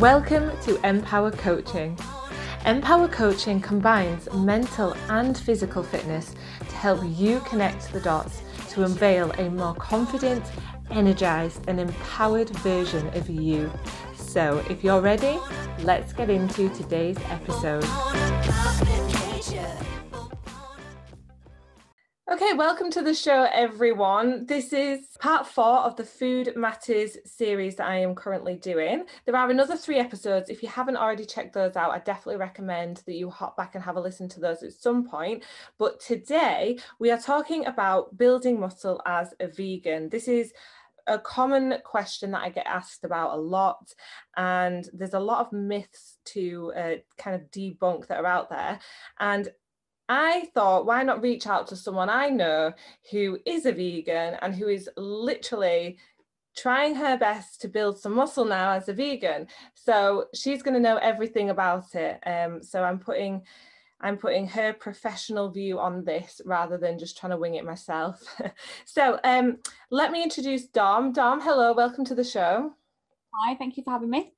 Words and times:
Welcome 0.00 0.52
to 0.60 0.78
Empower 0.88 1.32
Coaching. 1.32 1.98
Empower 2.64 3.08
Coaching 3.08 3.60
combines 3.60 4.32
mental 4.32 4.94
and 5.08 5.36
physical 5.36 5.82
fitness 5.82 6.36
to 6.60 6.76
help 6.76 7.00
you 7.04 7.40
connect 7.40 7.92
the 7.92 7.98
dots 7.98 8.42
to 8.68 8.84
unveil 8.84 9.32
a 9.32 9.50
more 9.50 9.74
confident, 9.74 10.44
energized, 10.92 11.64
and 11.66 11.80
empowered 11.80 12.48
version 12.58 13.08
of 13.08 13.28
you. 13.28 13.72
So, 14.14 14.64
if 14.70 14.84
you're 14.84 15.00
ready, 15.00 15.36
let's 15.80 16.12
get 16.12 16.30
into 16.30 16.68
today's 16.68 17.18
episode. 17.30 17.84
Okay, 22.30 22.52
welcome 22.52 22.90
to 22.90 23.00
the 23.00 23.14
show, 23.14 23.48
everyone. 23.54 24.44
This 24.44 24.74
is 24.74 25.16
part 25.18 25.46
four 25.46 25.78
of 25.78 25.96
the 25.96 26.04
Food 26.04 26.52
Matters 26.56 27.16
series 27.24 27.76
that 27.76 27.88
I 27.88 28.00
am 28.00 28.14
currently 28.14 28.54
doing. 28.56 29.06
There 29.24 29.34
are 29.34 29.48
another 29.48 29.76
three 29.76 29.96
episodes. 29.96 30.50
If 30.50 30.62
you 30.62 30.68
haven't 30.68 30.98
already 30.98 31.24
checked 31.24 31.54
those 31.54 31.74
out, 31.74 31.92
I 31.92 32.00
definitely 32.00 32.36
recommend 32.36 32.98
that 33.06 33.14
you 33.14 33.30
hop 33.30 33.56
back 33.56 33.74
and 33.74 33.82
have 33.82 33.96
a 33.96 34.00
listen 34.00 34.28
to 34.28 34.40
those 34.40 34.62
at 34.62 34.74
some 34.74 35.08
point. 35.08 35.42
But 35.78 36.00
today 36.00 36.78
we 36.98 37.10
are 37.10 37.18
talking 37.18 37.64
about 37.64 38.18
building 38.18 38.60
muscle 38.60 39.00
as 39.06 39.32
a 39.40 39.48
vegan. 39.48 40.10
This 40.10 40.28
is 40.28 40.52
a 41.06 41.18
common 41.18 41.76
question 41.82 42.32
that 42.32 42.42
I 42.42 42.50
get 42.50 42.66
asked 42.66 43.04
about 43.04 43.38
a 43.38 43.40
lot, 43.40 43.94
and 44.36 44.86
there's 44.92 45.14
a 45.14 45.18
lot 45.18 45.46
of 45.46 45.52
myths 45.54 46.18
to 46.26 46.74
uh, 46.76 46.94
kind 47.16 47.36
of 47.36 47.50
debunk 47.50 48.06
that 48.08 48.20
are 48.20 48.26
out 48.26 48.50
there. 48.50 48.78
And 49.18 49.48
I 50.08 50.48
thought, 50.54 50.86
why 50.86 51.02
not 51.02 51.22
reach 51.22 51.46
out 51.46 51.66
to 51.68 51.76
someone 51.76 52.08
I 52.08 52.28
know 52.28 52.72
who 53.10 53.38
is 53.44 53.66
a 53.66 53.72
vegan 53.72 54.36
and 54.40 54.54
who 54.54 54.68
is 54.68 54.88
literally 54.96 55.98
trying 56.56 56.94
her 56.94 57.16
best 57.16 57.60
to 57.60 57.68
build 57.68 57.98
some 57.98 58.14
muscle 58.14 58.44
now 58.44 58.72
as 58.72 58.88
a 58.88 58.92
vegan. 58.92 59.46
So 59.74 60.26
she's 60.34 60.62
going 60.62 60.74
to 60.74 60.80
know 60.80 60.96
everything 60.96 61.50
about 61.50 61.94
it. 61.94 62.18
Um, 62.26 62.62
so 62.62 62.82
I'm 62.82 62.98
putting 62.98 63.42
I'm 64.00 64.16
putting 64.16 64.46
her 64.46 64.72
professional 64.74 65.50
view 65.50 65.80
on 65.80 66.04
this 66.04 66.40
rather 66.44 66.78
than 66.78 67.00
just 67.00 67.18
trying 67.18 67.32
to 67.32 67.36
wing 67.36 67.56
it 67.56 67.64
myself. 67.64 68.22
so 68.84 69.18
um, 69.24 69.58
let 69.90 70.12
me 70.12 70.22
introduce 70.22 70.66
Dom. 70.66 71.12
Dom, 71.12 71.40
hello, 71.40 71.72
welcome 71.72 72.04
to 72.04 72.14
the 72.14 72.22
show. 72.22 72.72
Hi, 73.34 73.56
thank 73.56 73.76
you 73.76 73.82
for 73.82 73.90
having 73.90 74.10
me. 74.10 74.34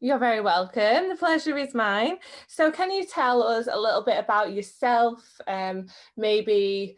You're 0.00 0.18
very 0.18 0.40
welcome. 0.40 1.08
The 1.08 1.16
pleasure 1.18 1.58
is 1.58 1.74
mine. 1.74 2.18
So, 2.46 2.70
can 2.70 2.92
you 2.92 3.04
tell 3.04 3.42
us 3.42 3.66
a 3.70 3.78
little 3.78 4.04
bit 4.04 4.18
about 4.18 4.52
yourself? 4.52 5.20
Um, 5.48 5.86
maybe 6.16 6.96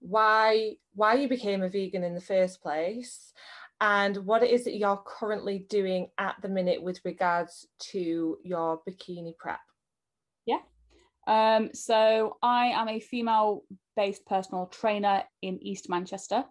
why 0.00 0.72
why 0.94 1.14
you 1.14 1.28
became 1.28 1.62
a 1.62 1.68
vegan 1.68 2.02
in 2.02 2.14
the 2.14 2.20
first 2.20 2.60
place, 2.60 3.32
and 3.80 4.16
what 4.26 4.42
it 4.42 4.50
is 4.50 4.64
that 4.64 4.76
you're 4.76 5.00
currently 5.06 5.60
doing 5.70 6.08
at 6.18 6.34
the 6.42 6.48
minute 6.48 6.82
with 6.82 7.00
regards 7.04 7.68
to 7.90 8.38
your 8.42 8.80
bikini 8.88 9.36
prep. 9.38 9.60
Yeah. 10.44 10.58
Um, 11.28 11.70
so 11.72 12.36
I 12.42 12.66
am 12.66 12.88
a 12.88 12.98
female-based 12.98 14.26
personal 14.26 14.66
trainer 14.66 15.22
in 15.40 15.62
East 15.62 15.88
Manchester. 15.88 16.44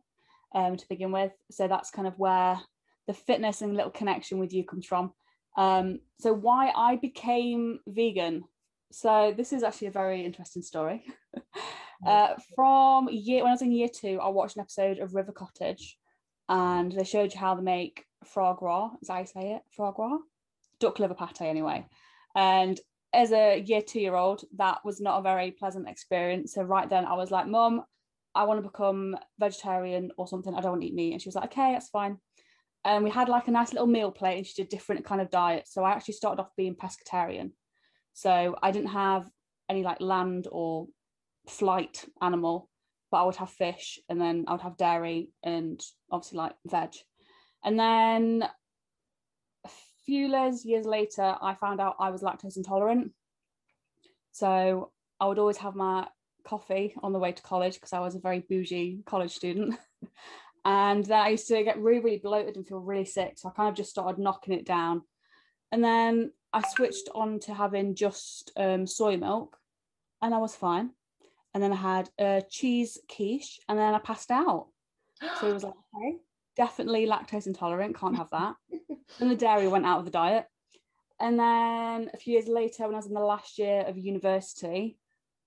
Um, 0.55 0.77
to 0.77 0.88
begin 0.88 1.11
with, 1.11 1.33
so 1.52 1.67
that's 1.67 1.92
kind 1.92 2.08
of 2.08 2.17
where 2.17 2.59
the 3.05 3.14
fitness 3.14 3.61
and 3.61 3.75
little 3.75 3.92
connection 3.92 4.39
with 4.39 4.52
you 4.53 4.64
comes 4.64 4.86
from. 4.86 5.11
Um, 5.60 6.00
so 6.20 6.32
why 6.32 6.72
I 6.74 6.96
became 6.96 7.82
vegan. 7.86 8.46
So 8.94 9.34
this 9.36 9.52
is 9.52 9.62
actually 9.62 9.88
a 9.88 9.92
very 9.92 10.24
interesting 10.24 10.62
story. 10.62 11.04
uh, 12.08 12.36
from 12.56 13.10
year 13.12 13.44
when 13.44 13.50
I 13.50 13.54
was 13.54 13.62
in 13.62 13.74
year 13.74 13.90
two, 13.94 14.20
I 14.22 14.30
watched 14.30 14.56
an 14.56 14.62
episode 14.62 15.00
of 15.00 15.14
River 15.14 15.34
Cottage, 15.34 15.98
and 16.48 16.94
they 16.94 17.04
showed 17.04 17.34
you 17.34 17.40
how 17.40 17.56
to 17.56 17.62
make 17.62 18.06
frog 18.24 18.60
gras. 18.60 18.92
as 19.02 19.10
I 19.10 19.26
say 19.26 19.52
it? 19.52 19.62
frog 19.76 19.96
gras, 19.96 20.20
duck 20.80 20.98
liver 20.98 21.14
pate, 21.14 21.42
anyway. 21.42 21.86
And 22.38 22.80
as 23.14 23.33
a 23.33 23.60
year 23.60 23.82
two 23.82 24.00
year 24.00 24.16
old, 24.16 24.45
that 24.56 24.80
was 24.86 25.02
not 25.02 25.20
a 25.20 25.23
very 25.23 25.52
pleasant 25.52 25.89
experience. 25.89 26.54
So 26.54 26.64
right 26.64 26.89
then, 26.89 27.04
I 27.04 27.16
was 27.16 27.32
like, 27.32 27.48
"Mom, 27.48 27.83
I 28.33 28.45
want 28.45 28.64
to 28.64 28.70
become 28.70 29.17
vegetarian 29.38 30.12
or 30.17 30.26
something. 30.26 30.56
I 30.56 30.62
don't 30.62 30.72
want 30.72 30.83
to 30.83 30.88
eat 30.88 30.95
meat." 30.95 31.12
And 31.12 31.22
she 31.22 31.28
was 31.28 31.36
like, 31.36 31.52
"Okay, 31.52 31.73
that's 31.73 31.89
fine." 31.89 32.17
And 32.86 33.04
we 33.04 33.10
had 33.10 33.30
like 33.30 33.48
a 33.48 33.52
nice 33.52 33.73
little 33.73 33.88
meal 33.88 34.12
plate 34.12 34.38
and 34.38 34.48
she 34.48 34.62
did 34.62 34.70
different 34.70 35.06
kind 35.06 35.22
of 35.22 35.30
diet 35.30 35.67
so 35.67 35.84
i 35.84 35.92
actually 35.92 36.14
started 36.14 36.42
off 36.42 36.56
being 36.56 36.76
pescatarian. 36.76 37.52
So 38.14 38.58
i 38.62 38.72
didn't 38.72 38.90
have 38.90 39.30
any 39.70 39.84
like 39.84 40.02
land 40.02 40.48
or 40.52 40.88
flight 41.48 42.06
animal 42.22 42.70
but 43.12 43.22
i 43.22 43.26
would 43.26 43.36
have 43.36 43.50
fish 43.50 44.00
and 44.10 44.20
then 44.20 44.45
i 44.48 44.52
would 44.52 44.62
have 44.62 44.78
dairy 44.78 45.32
and 45.44 45.82
obviously 46.12 46.38
like 46.38 46.54
veg. 46.68 46.92
And 47.64 47.78
then 47.80 48.48
a 49.66 49.70
few 50.06 50.28
years 50.64 50.86
later 50.86 51.36
i 51.42 51.54
found 51.56 51.82
out 51.82 51.95
i 52.00 52.10
was 52.10 52.22
lactose 52.22 52.58
intolerant. 52.58 53.12
So 54.32 54.92
i 55.20 55.28
would 55.28 55.39
always 55.39 55.58
have 55.58 55.76
my 55.76 56.08
coffee 56.45 56.95
on 57.04 57.14
the 57.14 57.20
way 57.20 57.32
to 57.32 57.44
college 57.44 57.76
because 57.76 57.94
i 57.94 58.00
was 58.00 58.16
a 58.16 58.20
very 58.20 58.39
bougie 58.39 59.04
college 59.06 59.32
student 59.32 59.76
and 60.65 61.05
then 61.05 61.20
I 61.20 61.30
used 61.30 61.47
to 61.47 61.64
get 61.64 61.80
really, 61.80 61.99
really 61.99 62.17
bloated 62.17 62.55
and 62.55 62.67
feel 62.67 62.80
really 62.80 63.05
sick. 63.05 63.33
So 63.37 63.49
I 63.49 63.52
kind 63.52 63.70
of 63.70 63.75
just 63.75 63.89
started 63.89 64.21
knocking 64.21 64.53
it 64.53 64.65
down. 64.65 65.03
And 65.71 65.83
then 65.83 66.31
I 66.52 66.67
switched 66.67 67.09
on 67.14 67.39
to 67.42 67.53
having 67.53 67.95
just 67.95 68.52
um, 68.58 68.87
soy 68.87 69.17
milk, 69.17 69.58
and 70.21 70.33
I 70.33 70.39
was 70.39 70.55
fine. 70.55 70.92
And 71.53 71.64
then 71.64 71.71
I 71.71 71.77
had 71.77 72.09
a 72.20 72.43
cheese 72.49 72.97
quiche, 73.14 73.59
and 73.67 73.77
then 73.77 73.93
I 73.93 73.99
passed 73.99 74.31
out. 74.31 74.67
So 75.39 75.49
it 75.49 75.53
was 75.53 75.64
like, 75.64 75.73
okay, 75.95 76.17
definitely 76.55 77.08
lactose 77.08 77.47
intolerant, 77.47 77.97
can't 77.97 78.17
have 78.17 78.30
that. 78.31 78.55
and 79.20 79.31
the 79.31 79.36
dairy 79.36 79.67
went 79.67 79.86
out 79.86 79.99
of 79.99 80.05
the 80.05 80.11
diet. 80.11 80.45
And 81.20 81.37
then 81.37 82.09
a 82.14 82.17
few 82.17 82.33
years 82.33 82.47
later, 82.47 82.86
when 82.86 82.95
I 82.95 82.97
was 82.97 83.08
in 83.08 83.14
the 83.14 83.20
last 83.20 83.59
year 83.59 83.83
of 83.86 83.97
university, 83.97 84.97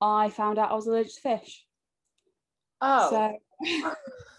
I 0.01 0.29
found 0.29 0.59
out 0.59 0.71
I 0.71 0.75
was 0.75 0.87
allergic 0.87 1.15
to 1.15 1.21
fish. 1.21 1.65
Oh. 2.81 3.11
So 3.11 3.39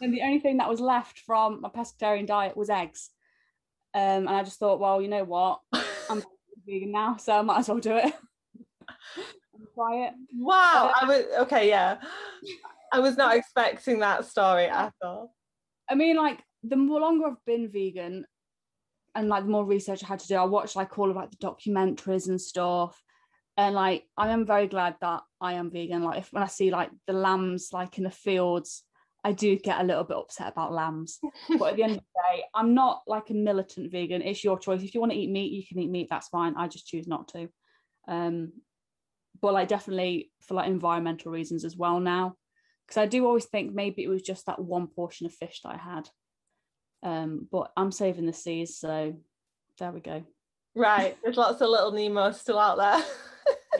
and 0.01 0.13
the 0.13 0.21
only 0.21 0.39
thing 0.39 0.57
that 0.57 0.69
was 0.69 0.79
left 0.79 1.19
from 1.19 1.61
my 1.61 1.69
pescatarian 1.69 2.27
diet 2.27 2.57
was 2.57 2.69
eggs. 2.69 3.09
Um, 3.93 4.27
and 4.27 4.29
I 4.29 4.43
just 4.43 4.59
thought, 4.59 4.79
well, 4.79 5.01
you 5.01 5.07
know 5.07 5.23
what? 5.23 5.59
I'm 6.09 6.23
vegan 6.65 6.91
now, 6.91 7.17
so 7.17 7.37
I 7.37 7.41
might 7.41 7.59
as 7.59 7.69
well 7.69 7.79
do 7.79 7.97
it. 7.97 8.13
try 9.75 10.07
it. 10.07 10.13
Wow. 10.37 10.91
I 10.99 11.05
was 11.05 11.25
okay, 11.41 11.69
yeah. 11.69 11.97
I 12.91 12.99
was 12.99 13.17
not 13.17 13.35
expecting 13.35 13.99
that 13.99 14.25
story 14.25 14.65
at 14.65 14.93
all. 15.01 15.33
I 15.89 15.95
mean, 15.95 16.15
like 16.15 16.39
the 16.63 16.75
more 16.75 17.01
longer 17.01 17.27
I've 17.27 17.45
been 17.45 17.69
vegan 17.71 18.25
and 19.15 19.29
like 19.29 19.43
the 19.43 19.49
more 19.49 19.65
research 19.65 20.03
I 20.03 20.07
had 20.07 20.19
to 20.19 20.27
do, 20.27 20.35
I 20.35 20.45
watched 20.45 20.75
like 20.75 20.97
all 20.97 21.09
of 21.09 21.15
like 21.15 21.31
the 21.31 21.37
documentaries 21.37 22.27
and 22.27 22.39
stuff. 22.39 23.01
And 23.57 23.75
like 23.75 24.05
I 24.17 24.29
am 24.29 24.45
very 24.45 24.67
glad 24.67 24.95
that 25.01 25.21
I 25.39 25.53
am 25.53 25.71
vegan. 25.71 26.03
Like 26.03 26.19
if 26.19 26.33
when 26.33 26.43
I 26.43 26.47
see 26.47 26.71
like 26.71 26.89
the 27.07 27.13
lambs 27.13 27.69
like 27.71 27.97
in 27.97 28.03
the 28.03 28.11
fields 28.11 28.83
I 29.23 29.31
do 29.31 29.57
get 29.57 29.79
a 29.79 29.83
little 29.83 30.03
bit 30.03 30.17
upset 30.17 30.49
about 30.49 30.73
lambs. 30.73 31.19
But 31.47 31.71
at 31.71 31.75
the 31.75 31.83
end 31.83 31.91
of 31.93 31.97
the 32.15 32.37
day, 32.37 32.43
I'm 32.53 32.73
not 32.73 33.03
like 33.07 33.29
a 33.29 33.33
militant 33.33 33.91
vegan. 33.91 34.21
It's 34.21 34.43
your 34.43 34.59
choice. 34.59 34.83
If 34.83 34.93
you 34.93 34.99
want 34.99 35.13
to 35.13 35.17
eat 35.17 35.29
meat, 35.29 35.51
you 35.51 35.63
can 35.65 35.79
eat 35.79 35.89
meat. 35.89 36.07
That's 36.09 36.27
fine. 36.27 36.55
I 36.57 36.67
just 36.67 36.87
choose 36.87 37.07
not 37.07 37.29
to. 37.29 37.49
Um, 38.07 38.51
but 39.41 39.53
like 39.53 39.67
definitely 39.67 40.31
for 40.41 40.55
like 40.55 40.67
environmental 40.67 41.31
reasons 41.31 41.65
as 41.65 41.75
well 41.75 41.99
now, 41.99 42.35
because 42.85 42.97
I 42.97 43.05
do 43.05 43.25
always 43.25 43.45
think 43.45 43.73
maybe 43.73 44.03
it 44.03 44.09
was 44.09 44.21
just 44.21 44.45
that 44.45 44.61
one 44.61 44.87
portion 44.87 45.25
of 45.25 45.33
fish 45.33 45.61
that 45.63 45.69
I 45.69 45.77
had. 45.77 46.09
Um, 47.01 47.47
but 47.51 47.71
I'm 47.75 47.91
saving 47.91 48.25
the 48.25 48.33
seas, 48.33 48.77
so 48.77 49.15
there 49.79 49.91
we 49.91 49.99
go. 49.99 50.23
Right, 50.75 51.17
there's 51.21 51.35
lots 51.37 51.59
of 51.61 51.69
little 51.69 51.91
Nemo 51.91 52.31
still 52.31 52.57
out 52.57 52.77
there. 52.77 53.05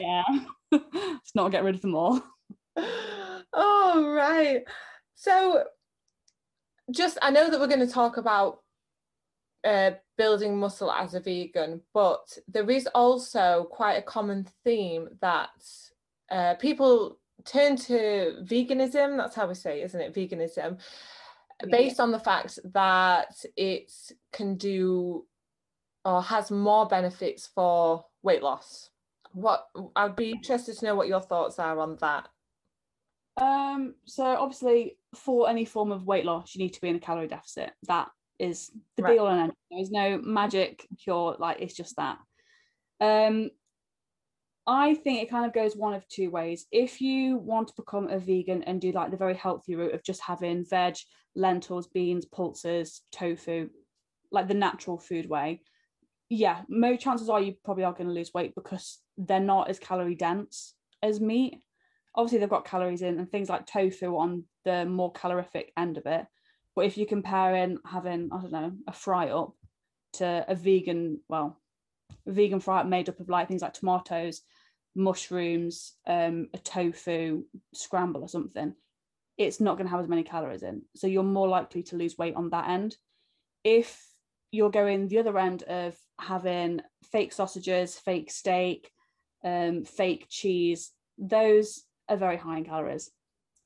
yeah, 0.00 0.22
let's 0.72 1.34
not 1.34 1.50
get 1.50 1.64
rid 1.64 1.76
of 1.76 1.80
them 1.80 1.94
all. 1.94 2.22
Oh 3.56 4.12
right. 4.14 4.64
So, 5.14 5.64
just 6.90 7.18
I 7.22 7.30
know 7.30 7.50
that 7.50 7.60
we're 7.60 7.66
going 7.66 7.86
to 7.86 7.92
talk 7.92 8.16
about 8.16 8.60
uh, 9.64 9.92
building 10.18 10.58
muscle 10.58 10.92
as 10.92 11.14
a 11.14 11.20
vegan, 11.20 11.80
but 11.92 12.38
there 12.48 12.70
is 12.70 12.86
also 12.94 13.66
quite 13.70 13.94
a 13.94 14.02
common 14.02 14.46
theme 14.64 15.08
that 15.20 15.50
uh, 16.30 16.54
people 16.54 17.18
turn 17.44 17.76
to 17.76 18.36
veganism. 18.42 19.16
That's 19.16 19.34
how 19.34 19.46
we 19.46 19.54
say, 19.54 19.80
it, 19.80 19.84
isn't 19.84 20.00
it? 20.00 20.14
Veganism, 20.14 20.78
yeah. 21.62 21.68
based 21.70 22.00
on 22.00 22.12
the 22.12 22.18
fact 22.18 22.58
that 22.72 23.44
it 23.56 23.92
can 24.32 24.56
do 24.56 25.26
or 26.04 26.22
has 26.22 26.50
more 26.50 26.86
benefits 26.86 27.48
for 27.54 28.04
weight 28.22 28.42
loss. 28.42 28.90
What 29.32 29.66
I'd 29.96 30.16
be 30.16 30.30
interested 30.30 30.76
to 30.78 30.84
know 30.84 30.94
what 30.94 31.08
your 31.08 31.20
thoughts 31.20 31.58
are 31.58 31.78
on 31.78 31.96
that. 31.96 32.28
Um, 33.36 33.94
so 34.04 34.24
obviously 34.24 34.96
for 35.14 35.48
any 35.48 35.64
form 35.64 35.92
of 35.92 36.06
weight 36.06 36.24
loss, 36.24 36.54
you 36.54 36.62
need 36.62 36.74
to 36.74 36.80
be 36.80 36.88
in 36.88 36.96
a 36.96 37.00
calorie 37.00 37.28
deficit. 37.28 37.72
That 37.88 38.08
is 38.38 38.70
the 38.96 39.02
right. 39.02 39.14
be 39.14 39.18
all 39.18 39.28
and 39.28 39.40
end. 39.40 39.52
There's 39.70 39.90
no 39.90 40.20
magic 40.22 40.86
cure, 41.02 41.36
like 41.38 41.60
it's 41.60 41.74
just 41.74 41.96
that. 41.96 42.18
Um, 43.00 43.50
I 44.66 44.94
think 44.94 45.22
it 45.22 45.30
kind 45.30 45.44
of 45.44 45.52
goes 45.52 45.76
one 45.76 45.94
of 45.94 46.08
two 46.08 46.30
ways. 46.30 46.66
If 46.72 47.00
you 47.00 47.36
want 47.36 47.68
to 47.68 47.74
become 47.76 48.08
a 48.08 48.18
vegan 48.18 48.62
and 48.62 48.80
do 48.80 48.92
like 48.92 49.10
the 49.10 49.16
very 49.16 49.34
healthy 49.34 49.76
route 49.76 49.94
of 49.94 50.02
just 50.02 50.22
having 50.22 50.64
veg, 50.64 50.96
lentils, 51.34 51.88
beans, 51.88 52.24
pulses, 52.24 53.02
tofu, 53.12 53.68
like 54.30 54.48
the 54.48 54.54
natural 54.54 54.98
food 54.98 55.28
way, 55.28 55.60
yeah, 56.30 56.62
most 56.68 57.02
chances 57.02 57.28
are 57.28 57.40
you 57.40 57.54
probably 57.64 57.84
are 57.84 57.92
going 57.92 58.06
to 58.06 58.12
lose 58.14 58.32
weight 58.32 58.54
because 58.54 59.00
they're 59.18 59.40
not 59.40 59.68
as 59.68 59.78
calorie 59.78 60.14
dense 60.14 60.74
as 61.02 61.20
meat. 61.20 61.60
Obviously, 62.14 62.38
they've 62.38 62.48
got 62.48 62.64
calories 62.64 63.02
in 63.02 63.18
and 63.18 63.30
things 63.30 63.48
like 63.48 63.66
tofu 63.66 64.16
on 64.16 64.44
the 64.64 64.84
more 64.84 65.12
calorific 65.12 65.72
end 65.76 65.98
of 65.98 66.06
it. 66.06 66.26
But 66.76 66.86
if 66.86 66.96
you're 66.96 67.06
comparing 67.06 67.78
having, 67.84 68.30
I 68.32 68.40
don't 68.40 68.52
know, 68.52 68.72
a 68.86 68.92
fry 68.92 69.28
up 69.30 69.52
to 70.14 70.44
a 70.48 70.54
vegan, 70.54 71.20
well, 71.28 71.60
a 72.26 72.32
vegan 72.32 72.60
fry 72.60 72.80
up 72.80 72.86
made 72.86 73.08
up 73.08 73.20
of 73.20 73.28
like 73.28 73.48
things 73.48 73.62
like 73.62 73.74
tomatoes, 73.74 74.42
mushrooms, 74.94 75.94
um, 76.06 76.48
a 76.54 76.58
tofu 76.58 77.44
scramble 77.74 78.22
or 78.22 78.28
something, 78.28 78.74
it's 79.36 79.60
not 79.60 79.76
going 79.76 79.86
to 79.86 79.90
have 79.90 80.00
as 80.00 80.08
many 80.08 80.22
calories 80.22 80.62
in. 80.62 80.82
So 80.94 81.06
you're 81.06 81.22
more 81.22 81.48
likely 81.48 81.82
to 81.84 81.96
lose 81.96 82.18
weight 82.18 82.36
on 82.36 82.50
that 82.50 82.68
end. 82.68 82.96
If 83.64 84.06
you're 84.52 84.70
going 84.70 85.08
the 85.08 85.18
other 85.18 85.36
end 85.38 85.64
of 85.64 85.96
having 86.20 86.80
fake 87.10 87.32
sausages, 87.32 87.96
fake 87.98 88.30
steak, 88.30 88.90
um, 89.44 89.84
fake 89.84 90.26
cheese, 90.28 90.92
those 91.18 91.82
are 92.08 92.16
very 92.16 92.36
high 92.36 92.58
in 92.58 92.64
calories. 92.64 93.10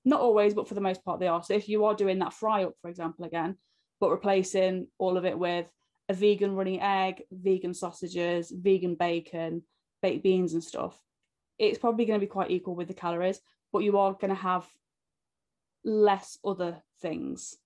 Not 0.05 0.21
always, 0.21 0.55
but 0.55 0.69
for 0.69 0.75
the 0.75 0.81
most 0.81 1.05
part, 1.05 1.21
they 1.21 1.29
are. 1.29 1.43
So 1.43 1.55
if 1.55 1.69
you 1.69 1.85
are 1.85 1.95
doing 1.95 2.19
that 2.21 2.33
fry 2.33 2.65
up, 2.65 2.75
for 2.81 2.89
example, 2.89 3.25
again, 3.25 3.57
but 4.01 4.11
replacing 4.11 4.87
all 4.99 5.17
of 5.17 5.25
it 5.25 5.39
with 5.39 5.67
a 6.09 6.15
vegan 6.15 6.55
runny 6.55 6.81
egg, 6.81 7.23
vegan 7.31 7.75
sausages, 7.75 8.51
vegan 8.51 8.95
bacon, 8.95 9.63
baked 10.01 10.23
beans, 10.23 10.55
and 10.55 10.63
stuff, 10.63 10.99
it's 11.59 11.79
probably 11.79 12.05
going 12.05 12.19
to 12.19 12.25
be 12.25 12.31
quite 12.31 12.51
equal 12.51 12.77
with 12.77 12.89
the 12.89 12.95
calories, 12.95 13.41
but 13.73 13.81
you 13.81 13.99
are 13.99 14.13
going 14.13 14.31
to 14.31 14.41
have 14.41 14.67
less 15.85 16.39
other 16.45 16.83
things. 17.01 17.57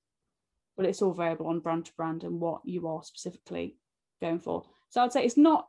But 0.76 0.86
it's 0.86 1.02
all 1.02 1.12
variable 1.12 1.48
on 1.48 1.60
brand 1.60 1.86
to 1.86 1.92
brand 1.94 2.24
and 2.24 2.40
what 2.40 2.62
you 2.64 2.88
are 2.88 3.04
specifically 3.04 3.76
going 4.22 4.38
for. 4.38 4.64
So 4.88 5.02
I'd 5.02 5.12
say 5.12 5.24
it's 5.24 5.36
not 5.36 5.68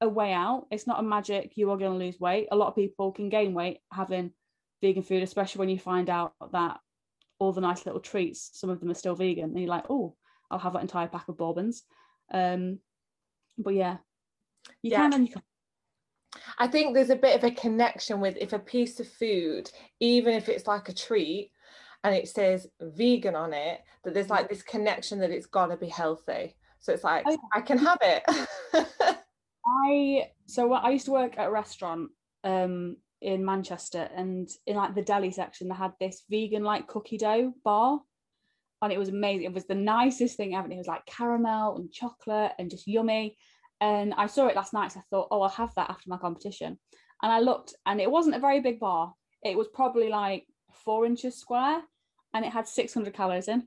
a 0.00 0.08
way 0.08 0.32
out. 0.32 0.66
It's 0.70 0.86
not 0.86 1.00
a 1.00 1.02
magic 1.02 1.52
you 1.56 1.70
are 1.70 1.76
going 1.76 1.92
to 1.92 2.04
lose 2.04 2.20
weight. 2.20 2.48
A 2.50 2.56
lot 2.56 2.68
of 2.68 2.74
people 2.74 3.12
can 3.12 3.28
gain 3.28 3.54
weight 3.54 3.78
having 3.92 4.32
vegan 4.80 5.02
food, 5.02 5.22
especially 5.22 5.60
when 5.60 5.68
you 5.68 5.78
find 5.78 6.08
out 6.08 6.34
that 6.52 6.78
all 7.38 7.52
the 7.52 7.60
nice 7.60 7.86
little 7.86 8.00
treats, 8.00 8.50
some 8.54 8.70
of 8.70 8.80
them 8.80 8.90
are 8.90 8.94
still 8.94 9.14
vegan, 9.14 9.44
and 9.44 9.58
you're 9.58 9.68
like, 9.68 9.90
oh, 9.90 10.14
I'll 10.50 10.58
have 10.58 10.72
that 10.74 10.82
entire 10.82 11.08
pack 11.08 11.28
of 11.28 11.36
bourbons. 11.36 11.84
Um, 12.32 12.78
but 13.56 13.74
yeah, 13.74 13.98
you 14.82 14.92
yeah. 14.92 14.98
can 14.98 15.12
and 15.14 15.28
you 15.28 15.34
can. 15.34 15.42
I 16.58 16.68
think 16.68 16.94
there's 16.94 17.10
a 17.10 17.16
bit 17.16 17.36
of 17.36 17.44
a 17.44 17.54
connection 17.54 18.20
with 18.20 18.36
if 18.40 18.52
a 18.52 18.58
piece 18.58 19.00
of 19.00 19.08
food, 19.08 19.70
even 20.00 20.34
if 20.34 20.48
it's 20.48 20.66
like 20.66 20.88
a 20.88 20.94
treat, 20.94 21.50
and 22.04 22.14
it 22.14 22.28
says 22.28 22.66
vegan 22.80 23.34
on 23.34 23.52
it, 23.52 23.80
that 24.04 24.14
there's 24.14 24.30
like 24.30 24.48
this 24.48 24.62
connection 24.62 25.20
that 25.20 25.30
it's 25.30 25.46
got 25.46 25.66
to 25.66 25.76
be 25.76 25.88
healthy. 25.88 26.56
So 26.80 26.92
it's 26.92 27.04
like, 27.04 27.24
oh, 27.26 27.38
I 27.52 27.60
can 27.60 27.78
have 27.78 27.98
it. 28.02 29.18
I, 29.68 30.30
so 30.46 30.72
I 30.72 30.90
used 30.90 31.06
to 31.06 31.12
work 31.12 31.38
at 31.38 31.48
a 31.48 31.50
restaurant 31.50 32.10
um, 32.44 32.96
in 33.20 33.44
Manchester, 33.44 34.08
and 34.14 34.48
in 34.66 34.76
like 34.76 34.94
the 34.94 35.02
deli 35.02 35.30
section, 35.30 35.68
they 35.68 35.74
had 35.74 35.92
this 36.00 36.22
vegan 36.30 36.62
like 36.62 36.86
cookie 36.86 37.18
dough 37.18 37.52
bar. 37.64 38.00
And 38.80 38.92
it 38.92 38.98
was 38.98 39.08
amazing. 39.08 39.44
It 39.44 39.52
was 39.52 39.66
the 39.66 39.74
nicest 39.74 40.36
thing 40.36 40.54
ever. 40.54 40.70
It 40.70 40.76
was 40.76 40.86
like 40.86 41.04
caramel 41.04 41.76
and 41.76 41.90
chocolate 41.90 42.52
and 42.60 42.70
just 42.70 42.86
yummy. 42.86 43.36
And 43.80 44.14
I 44.14 44.28
saw 44.28 44.46
it 44.46 44.54
last 44.54 44.72
night. 44.72 44.92
So 44.92 45.00
I 45.00 45.02
thought, 45.10 45.28
oh, 45.32 45.42
I'll 45.42 45.48
have 45.48 45.74
that 45.74 45.90
after 45.90 46.08
my 46.08 46.16
competition. 46.16 46.78
And 47.22 47.32
I 47.32 47.40
looked, 47.40 47.74
and 47.86 48.00
it 48.00 48.10
wasn't 48.10 48.36
a 48.36 48.40
very 48.40 48.60
big 48.60 48.78
bar. 48.78 49.14
It 49.42 49.58
was 49.58 49.66
probably 49.74 50.08
like 50.08 50.46
four 50.84 51.06
inches 51.06 51.36
square, 51.36 51.82
and 52.34 52.44
it 52.44 52.52
had 52.52 52.68
600 52.68 53.12
calories 53.12 53.48
in. 53.48 53.66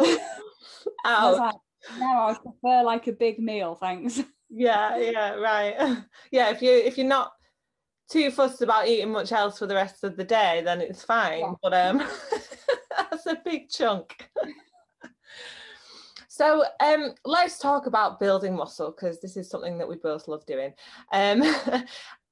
I 1.04 1.30
was 1.30 1.38
like, 1.38 1.54
no, 1.98 2.06
I 2.06 2.34
prefer 2.34 2.82
like 2.84 3.06
a 3.06 3.12
big 3.12 3.38
meal, 3.38 3.74
thanks. 3.74 4.22
Yeah, 4.50 4.96
yeah, 4.96 5.34
right. 5.34 5.98
Yeah, 6.30 6.50
if 6.50 6.62
you 6.62 6.70
if 6.72 6.98
you're 6.98 7.06
not 7.06 7.32
too 8.10 8.30
fussed 8.30 8.62
about 8.62 8.88
eating 8.88 9.10
much 9.10 9.32
else 9.32 9.58
for 9.58 9.66
the 9.66 9.74
rest 9.74 10.04
of 10.04 10.16
the 10.16 10.24
day, 10.24 10.62
then 10.64 10.80
it's 10.80 11.04
fine. 11.04 11.40
Yeah. 11.40 11.52
But 11.62 11.74
um 11.74 11.98
that's 12.96 13.26
a 13.26 13.40
big 13.44 13.68
chunk. 13.68 14.28
So 16.30 16.64
um, 16.78 17.14
let's 17.24 17.58
talk 17.58 17.86
about 17.86 18.20
building 18.20 18.54
muscle 18.54 18.92
because 18.92 19.20
this 19.20 19.36
is 19.36 19.50
something 19.50 19.76
that 19.78 19.88
we 19.88 19.96
both 19.96 20.28
love 20.28 20.46
doing. 20.46 20.72
Um, 21.10 21.42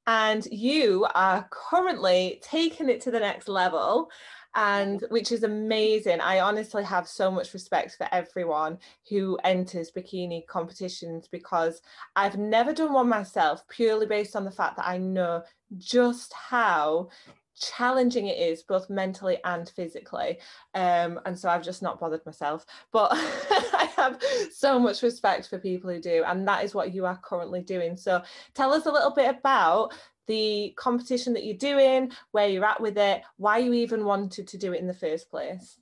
and 0.06 0.46
you 0.46 1.08
are 1.12 1.48
currently 1.50 2.40
taking 2.40 2.88
it 2.88 3.00
to 3.00 3.10
the 3.10 3.18
next 3.18 3.48
level 3.48 4.08
and 4.56 5.04
which 5.10 5.30
is 5.32 5.42
amazing. 5.42 6.20
I 6.20 6.40
honestly 6.40 6.82
have 6.82 7.06
so 7.06 7.30
much 7.30 7.52
respect 7.52 7.94
for 7.96 8.08
everyone 8.10 8.78
who 9.08 9.38
enters 9.44 9.92
bikini 9.92 10.46
competitions 10.46 11.28
because 11.30 11.82
I've 12.16 12.38
never 12.38 12.72
done 12.72 12.94
one 12.94 13.08
myself 13.08 13.68
purely 13.68 14.06
based 14.06 14.34
on 14.34 14.44
the 14.44 14.50
fact 14.50 14.76
that 14.78 14.88
I 14.88 14.96
know 14.96 15.42
just 15.76 16.32
how 16.32 17.10
challenging 17.58 18.26
it 18.28 18.38
is 18.38 18.62
both 18.62 18.88
mentally 18.88 19.38
and 19.44 19.68
physically. 19.68 20.38
Um, 20.74 21.20
and 21.24 21.38
so 21.38 21.48
i've 21.48 21.64
just 21.64 21.82
not 21.82 21.98
bothered 21.98 22.24
myself. 22.24 22.64
But 22.92 23.10
i 23.14 23.90
have 23.96 24.22
so 24.52 24.78
much 24.78 25.02
respect 25.02 25.48
for 25.48 25.58
people 25.58 25.90
who 25.90 26.00
do 26.00 26.24
and 26.26 26.46
that 26.48 26.64
is 26.64 26.74
what 26.74 26.94
you 26.94 27.04
are 27.04 27.20
currently 27.22 27.60
doing. 27.62 27.96
So 27.96 28.22
tell 28.54 28.72
us 28.72 28.86
a 28.86 28.92
little 28.92 29.12
bit 29.12 29.28
about 29.28 29.92
the 30.26 30.72
competition 30.76 31.32
that 31.32 31.44
you're 31.44 31.56
doing 31.56 32.10
where 32.32 32.48
you're 32.48 32.64
at 32.64 32.80
with 32.80 32.98
it 32.98 33.22
why 33.36 33.58
you 33.58 33.72
even 33.72 34.04
wanted 34.04 34.48
to 34.48 34.58
do 34.58 34.72
it 34.72 34.80
in 34.80 34.86
the 34.86 34.94
first 34.94 35.30
place 35.30 35.78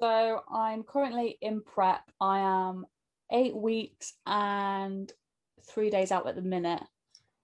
so 0.00 0.42
i'm 0.52 0.82
currently 0.82 1.38
in 1.40 1.60
prep 1.62 2.02
i 2.20 2.38
am 2.38 2.86
eight 3.32 3.54
weeks 3.54 4.14
and 4.26 5.12
three 5.68 5.90
days 5.90 6.12
out 6.12 6.26
at 6.26 6.34
the 6.34 6.42
minute 6.42 6.82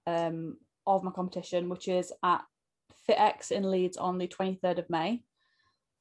um, 0.06 0.56
of 0.86 1.02
my 1.02 1.10
competition 1.10 1.68
which 1.68 1.88
is 1.88 2.12
at 2.22 2.42
FitX 3.08 3.50
in 3.50 3.70
Leeds 3.70 3.96
on 3.96 4.18
the 4.18 4.28
23rd 4.28 4.78
of 4.78 4.90
May. 4.90 5.22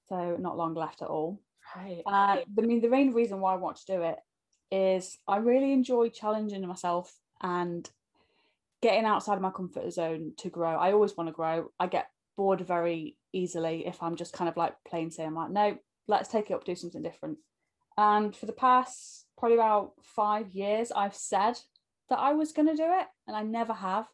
So 0.10 0.38
not 0.40 0.58
long 0.58 0.74
left 0.74 1.02
at 1.02 1.08
all. 1.08 1.42
Right. 1.76 2.02
Uh, 2.06 2.38
I 2.58 2.62
mean, 2.62 2.82
the 2.82 2.90
main 2.90 3.14
reason 3.14 3.40
why 3.40 3.54
I 3.54 3.58
want 3.58 3.78
to 3.78 3.86
do 3.86 4.02
it 4.04 4.18
is 4.72 5.18
I 5.28 5.38
really 5.38 5.74
enjoy 5.74 6.10
challenging 6.10 6.66
myself 6.68 7.14
and 7.42 7.90
getting 8.82 9.06
outside 9.06 9.36
of 9.36 9.42
my 9.42 9.52
comfort 9.52 9.92
zone 9.92 10.34
to 10.38 10.50
grow. 10.50 10.76
I 10.76 10.92
always 10.92 11.16
want 11.16 11.30
to 11.30 11.34
grow. 11.34 11.72
I 11.80 11.88
get 11.88 12.08
bored 12.38 12.62
very 12.62 13.18
easily 13.34 13.86
if 13.88 14.02
I'm 14.04 14.16
just 14.16 14.34
kind 14.34 14.50
of 14.50 14.58
like 14.58 14.76
plain 14.88 15.12
saying, 15.12 15.34
like, 15.34 15.52
no, 15.52 15.78
let's 16.08 16.30
take 16.30 16.50
it 16.50 16.54
up, 16.54 16.66
do 16.66 16.76
something 16.76 17.02
different. 17.02 17.38
And 17.98 18.36
for 18.36 18.46
the 18.46 18.52
past 18.54 19.26
probably 19.38 19.58
about 19.58 19.94
five 20.04 20.52
years, 20.52 20.92
I've 20.92 21.16
said 21.16 21.58
that 22.10 22.20
I 22.20 22.34
was 22.34 22.52
going 22.52 22.68
to 22.68 22.76
do 22.76 22.86
it 22.86 23.08
and 23.28 23.36
I 23.36 23.44
never 23.44 23.74
have. 23.74 24.08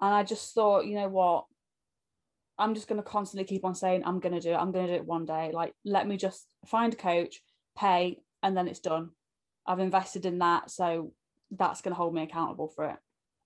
And 0.00 0.14
I 0.14 0.22
just 0.22 0.54
thought, 0.54 0.86
you 0.86 0.94
know 0.94 1.08
what, 1.08 1.44
I'm 2.58 2.74
just 2.74 2.88
going 2.88 3.00
to 3.02 3.08
constantly 3.08 3.46
keep 3.46 3.64
on 3.64 3.74
saying, 3.74 4.02
I'm 4.04 4.20
going 4.20 4.34
to 4.34 4.40
do 4.40 4.52
it. 4.52 4.56
I'm 4.56 4.72
going 4.72 4.86
to 4.86 4.92
do 4.92 4.96
it 4.96 5.06
one 5.06 5.24
day. 5.24 5.50
Like, 5.52 5.74
let 5.84 6.06
me 6.06 6.16
just 6.16 6.46
find 6.66 6.92
a 6.92 6.96
coach, 6.96 7.40
pay, 7.76 8.20
and 8.42 8.56
then 8.56 8.68
it's 8.68 8.80
done. 8.80 9.10
I've 9.66 9.78
invested 9.78 10.26
in 10.26 10.38
that. 10.40 10.70
So 10.70 11.12
that's 11.50 11.80
going 11.80 11.92
to 11.92 11.96
hold 11.96 12.14
me 12.14 12.22
accountable 12.22 12.68
for 12.68 12.90
it. 12.90 12.96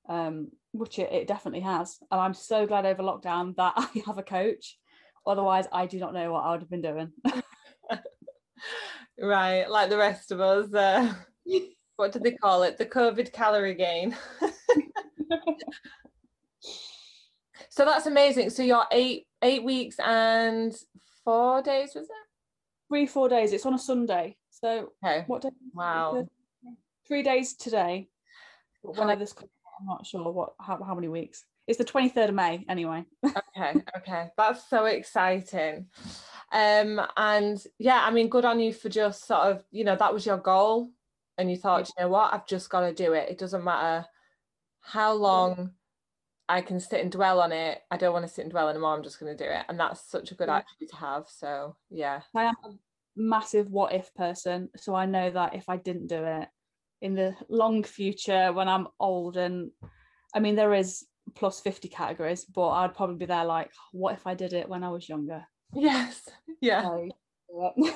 Um, 0.09 0.49
which 0.73 0.99
it, 0.99 1.13
it 1.13 1.27
definitely 1.27 1.61
has. 1.61 1.99
And 2.11 2.21
I'm 2.21 2.35
so 2.35 2.67
glad 2.67 2.85
over 2.85 3.03
lockdown 3.03 3.57
that 3.57 3.75
I 3.77 3.89
have 4.07 4.19
a 4.19 4.23
coach. 4.23 4.79
Otherwise, 5.27 5.67
I 5.73 5.87
do 5.87 5.99
not 5.99 6.13
know 6.13 6.33
what 6.33 6.41
I 6.41 6.51
would 6.51 6.61
have 6.61 6.71
been 6.71 6.83
doing. 6.83 7.13
right. 9.19 9.65
Like 9.69 9.89
the 9.89 9.97
rest 9.97 10.33
of 10.33 10.41
us. 10.41 10.73
Uh, 10.75 11.15
what 11.97 12.13
do 12.13 12.19
they 12.19 12.33
call 12.33 12.65
it? 12.65 12.77
The 12.77 12.87
COVID 12.87 13.33
calorie 13.33 13.75
gain. 13.75 14.15
So 17.75 17.85
that's 17.85 18.07
amazing. 18.07 18.51
So 18.51 18.63
you're 18.63 18.87
eight 18.93 19.27
eight 19.43 19.65
weeks 19.65 19.97
and 19.99 20.73
four 21.25 21.61
days, 21.61 21.91
was 21.97 22.05
it? 22.05 22.11
Three, 22.89 23.05
four 23.05 23.29
days. 23.29 23.53
It's 23.53 23.67
on 23.67 23.75
a 23.75 23.79
Sunday. 23.81 24.37
So 24.51 24.93
okay. 25.05 25.25
what 25.27 25.43
day? 25.43 25.49
Wow. 25.73 26.29
Three 27.09 27.25
days 27.25 27.55
today. 27.55 28.07
Whenever 28.83 29.19
this 29.19 29.35
I'm 29.79 29.87
not 29.87 30.07
sure 30.07 30.31
what 30.31 30.55
how, 30.61 30.83
how 30.83 30.95
many 30.95 31.09
weeks. 31.09 31.45
It's 31.67 31.79
the 31.79 31.85
23rd 31.85 32.29
of 32.29 32.35
May 32.35 32.65
anyway. 32.69 33.05
okay, 33.25 33.81
okay. 33.99 34.29
That's 34.37 34.69
so 34.69 34.85
exciting. 34.85 35.87
Um 36.53 37.01
and 37.17 37.63
yeah, 37.79 38.05
I 38.05 38.11
mean 38.11 38.29
good 38.29 38.45
on 38.45 38.61
you 38.61 38.73
for 38.73 38.89
just 38.89 39.27
sort 39.27 39.43
of, 39.43 39.65
you 39.71 39.85
know, 39.85 39.97
that 39.97 40.13
was 40.13 40.27
your 40.27 40.39
goal 40.39 40.91
and 41.39 41.51
you 41.51 41.57
thought, 41.57 41.81
yeah. 41.81 41.87
you 41.99 42.05
know 42.05 42.13
what, 42.13 42.33
I've 42.33 42.47
just 42.47 42.71
got 42.71 42.81
to 42.81 42.93
do 42.93 43.13
it. 43.13 43.29
It 43.29 43.39
doesn't 43.39 43.65
matter 43.65 44.07
how 44.81 45.15
long 45.15 45.73
I 46.49 46.61
can 46.61 46.79
sit 46.79 47.01
and 47.01 47.11
dwell 47.11 47.41
on 47.41 47.53
it. 47.53 47.81
I 47.91 47.97
don't 47.97 48.13
want 48.13 48.27
to 48.27 48.33
sit 48.33 48.43
and 48.43 48.51
dwell 48.51 48.69
anymore. 48.69 48.95
I'm 48.95 49.03
just 49.03 49.19
going 49.19 49.37
to 49.37 49.45
do 49.45 49.51
it. 49.51 49.65
And 49.69 49.81
that's 49.81 50.09
such 50.09 50.31
a 50.31 50.35
good 50.35 50.49
yeah. 50.49 50.59
attitude 50.59 50.91
to 50.91 50.97
have. 50.97 51.25
So, 51.29 51.77
yeah. 51.91 52.21
I 52.35 52.45
am 52.45 52.55
a 52.65 52.71
massive 53.17 53.71
what 53.71 53.95
if 53.95 54.15
person. 54.15 54.69
So 54.77 54.95
I 54.95 55.07
know 55.07 55.31
that 55.31 55.55
if 55.55 55.69
I 55.69 55.79
didn't 55.79 56.09
do 56.09 56.23
it 56.23 56.49
in 57.05 57.15
the 57.15 57.37
long 57.51 57.83
future 57.83 58.51
when 58.53 58.67
I'm 58.67 58.89
old, 58.99 59.37
and 59.37 59.71
I 60.35 60.41
mean, 60.41 60.57
there 60.57 60.73
is 60.73 61.05
plus 61.35 61.61
50 61.61 61.89
categories, 61.89 62.45
but 62.47 62.71
I'd 62.71 62.95
probably 62.95 63.17
be 63.17 63.27
there 63.27 63.45
like, 63.45 63.71
what 63.93 64.15
if 64.15 64.27
I 64.27 64.35
did 64.35 64.55
it 64.55 64.69
when 64.69 64.83
I 64.83 64.89
was 64.89 65.09
younger? 65.09 65.45
Yes. 65.75 66.29
Yeah. 66.61 66.83
So, 66.83 67.09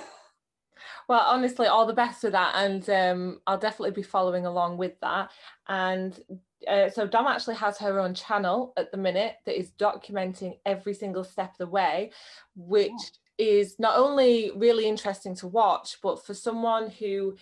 Well, 1.08 1.24
honestly, 1.26 1.66
all 1.66 1.86
the 1.86 1.94
best 1.94 2.22
with 2.22 2.32
that, 2.32 2.52
and 2.56 2.88
um, 2.90 3.40
I'll 3.46 3.58
definitely 3.58 3.92
be 3.92 4.02
following 4.02 4.44
along 4.44 4.76
with 4.76 5.00
that. 5.00 5.30
And 5.66 6.18
uh, 6.66 6.90
so 6.90 7.06
Dom 7.06 7.26
actually 7.26 7.54
has 7.56 7.78
her 7.78 7.98
own 7.98 8.12
channel 8.12 8.74
at 8.76 8.92
the 8.92 8.98
minute 8.98 9.36
that 9.46 9.58
is 9.58 9.72
documenting 9.80 10.58
every 10.66 10.92
single 10.92 11.24
step 11.24 11.52
of 11.52 11.58
the 11.58 11.66
way, 11.66 12.12
which 12.54 12.92
is 13.38 13.78
not 13.78 13.96
only 13.96 14.50
really 14.54 14.86
interesting 14.86 15.34
to 15.36 15.46
watch, 15.46 15.96
but 16.02 16.26
for 16.26 16.34
someone 16.34 16.90
who 16.90 17.36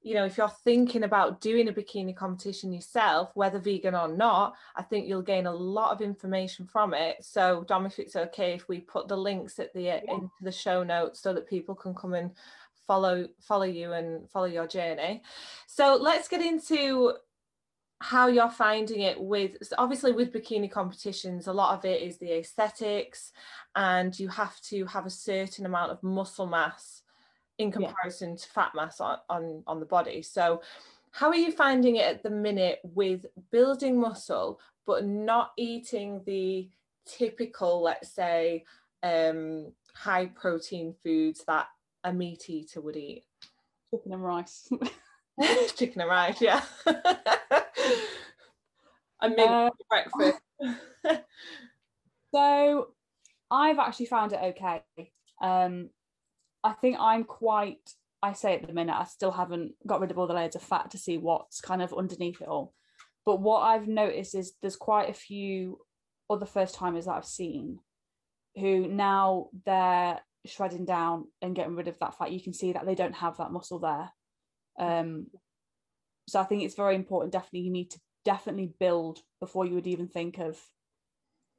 you 0.00 0.14
know, 0.14 0.24
if 0.24 0.38
you're 0.38 0.48
thinking 0.48 1.02
about 1.02 1.40
doing 1.40 1.68
a 1.68 1.72
bikini 1.72 2.14
competition 2.14 2.72
yourself, 2.72 3.30
whether 3.34 3.58
vegan 3.58 3.94
or 3.94 4.08
not, 4.08 4.54
I 4.76 4.82
think 4.82 5.08
you'll 5.08 5.22
gain 5.22 5.46
a 5.46 5.52
lot 5.52 5.92
of 5.92 6.00
information 6.00 6.66
from 6.66 6.94
it. 6.94 7.24
So, 7.24 7.64
Dom, 7.66 7.86
if 7.86 7.98
it's 7.98 8.14
okay, 8.14 8.54
if 8.54 8.68
we 8.68 8.80
put 8.80 9.08
the 9.08 9.16
links 9.16 9.58
at 9.58 9.72
the 9.74 9.90
uh, 9.90 10.00
yeah. 10.04 10.14
into 10.14 10.30
the 10.40 10.52
show 10.52 10.84
notes 10.84 11.20
so 11.20 11.32
that 11.32 11.48
people 11.48 11.74
can 11.74 11.94
come 11.94 12.14
and 12.14 12.30
follow 12.86 13.28
follow 13.40 13.66
you 13.66 13.92
and 13.92 14.30
follow 14.30 14.46
your 14.46 14.68
journey. 14.68 15.22
So, 15.66 15.98
let's 16.00 16.28
get 16.28 16.42
into 16.42 17.14
how 18.00 18.28
you're 18.28 18.50
finding 18.50 19.00
it 19.00 19.20
with 19.20 19.56
obviously 19.76 20.12
with 20.12 20.32
bikini 20.32 20.70
competitions 20.70 21.48
a 21.48 21.52
lot 21.52 21.76
of 21.76 21.84
it 21.84 22.00
is 22.00 22.16
the 22.18 22.38
aesthetics 22.38 23.32
and 23.74 24.16
you 24.20 24.28
have 24.28 24.60
to 24.60 24.86
have 24.86 25.04
a 25.04 25.10
certain 25.10 25.66
amount 25.66 25.90
of 25.90 26.00
muscle 26.00 26.46
mass 26.46 27.02
in 27.58 27.70
comparison 27.72 28.30
yeah. 28.30 28.36
to 28.36 28.48
fat 28.48 28.72
mass 28.74 29.00
on, 29.00 29.18
on 29.28 29.62
on 29.66 29.80
the 29.80 29.86
body. 29.86 30.22
So 30.22 30.62
how 31.10 31.28
are 31.28 31.36
you 31.36 31.52
finding 31.52 31.96
it 31.96 32.04
at 32.04 32.22
the 32.22 32.30
minute 32.30 32.78
with 32.82 33.26
building 33.50 33.98
muscle 34.00 34.60
but 34.86 35.04
not 35.04 35.52
eating 35.56 36.22
the 36.24 36.68
typical 37.06 37.82
let's 37.82 38.10
say 38.10 38.64
um, 39.02 39.72
high 39.94 40.26
protein 40.26 40.94
foods 41.02 41.44
that 41.46 41.66
a 42.04 42.12
meat 42.12 42.48
eater 42.48 42.80
would 42.80 42.96
eat? 42.96 43.24
Chicken 43.92 44.12
and 44.12 44.24
rice. 44.24 44.68
Chicken 45.76 46.02
and 46.02 46.10
rice 46.10 46.40
yeah. 46.40 46.62
I 49.20 49.28
mean 49.28 49.48
uh, 49.48 49.70
breakfast. 49.88 50.40
So 52.34 52.88
i've 53.50 53.78
actually 53.78 54.04
found 54.04 54.34
it 54.34 54.40
okay. 54.42 54.82
Um 55.40 55.88
I 56.64 56.72
think 56.72 56.96
I'm 56.98 57.24
quite, 57.24 57.78
I 58.22 58.32
say 58.32 58.54
at 58.54 58.66
the 58.66 58.72
minute, 58.72 58.96
I 58.96 59.04
still 59.04 59.30
haven't 59.30 59.72
got 59.86 60.00
rid 60.00 60.10
of 60.10 60.18
all 60.18 60.26
the 60.26 60.34
layers 60.34 60.56
of 60.56 60.62
fat 60.62 60.90
to 60.90 60.98
see 60.98 61.18
what's 61.18 61.60
kind 61.60 61.82
of 61.82 61.94
underneath 61.94 62.40
it 62.40 62.48
all. 62.48 62.74
But 63.24 63.40
what 63.40 63.60
I've 63.60 63.86
noticed 63.86 64.34
is 64.34 64.54
there's 64.60 64.76
quite 64.76 65.10
a 65.10 65.14
few 65.14 65.78
other 66.30 66.46
first 66.46 66.74
timers 66.74 67.06
that 67.06 67.12
I've 67.12 67.24
seen 67.24 67.78
who 68.56 68.88
now 68.88 69.48
they're 69.64 70.18
shredding 70.46 70.84
down 70.84 71.26
and 71.42 71.54
getting 71.54 71.76
rid 71.76 71.88
of 71.88 71.98
that 72.00 72.16
fat. 72.16 72.32
You 72.32 72.42
can 72.42 72.52
see 72.52 72.72
that 72.72 72.86
they 72.86 72.94
don't 72.94 73.14
have 73.14 73.36
that 73.36 73.52
muscle 73.52 73.78
there. 73.78 74.10
Um, 74.78 75.26
so 76.28 76.40
I 76.40 76.44
think 76.44 76.62
it's 76.62 76.74
very 76.74 76.94
important. 76.94 77.32
Definitely, 77.32 77.60
you 77.60 77.72
need 77.72 77.90
to 77.90 78.00
definitely 78.24 78.72
build 78.78 79.20
before 79.40 79.64
you 79.66 79.74
would 79.74 79.86
even 79.86 80.08
think 80.08 80.38
of 80.38 80.58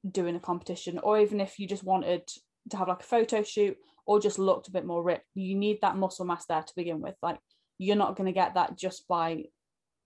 doing 0.10 0.36
a 0.36 0.40
competition, 0.40 1.00
or 1.00 1.20
even 1.20 1.40
if 1.40 1.60
you 1.60 1.68
just 1.68 1.84
wanted 1.84 2.28
to 2.70 2.78
have 2.78 2.88
like 2.88 3.02
a 3.02 3.06
photo 3.06 3.44
shoot 3.44 3.78
or 4.10 4.20
just 4.20 4.40
looked 4.40 4.68
a 4.68 4.72
bit 4.72 4.88
more 4.88 5.04
ripped. 5.04 5.28
You 5.36 5.54
need 5.54 5.82
that 5.82 5.96
muscle 5.96 6.26
mass 6.26 6.44
there 6.48 6.64
to 6.64 6.76
begin 6.76 7.00
with. 7.00 7.14
Like 7.22 7.38
you're 7.78 7.96
not 7.96 8.16
going 8.16 8.26
to 8.26 8.34
get 8.34 8.56
that 8.56 8.76
just 8.76 9.08
by 9.08 9.44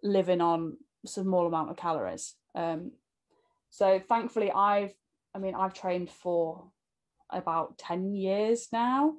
living 0.03 0.41
on 0.41 0.75
a 1.05 1.07
small 1.07 1.47
amount 1.47 1.69
of 1.69 1.77
calories. 1.77 2.35
Um, 2.53 2.91
so 3.69 4.01
thankfully, 4.05 4.51
I've, 4.51 4.93
I 5.33 5.39
mean, 5.39 5.55
I've 5.55 5.73
trained 5.73 6.09
for 6.09 6.65
about 7.29 7.77
10 7.77 8.13
years 8.13 8.67
now, 8.73 9.13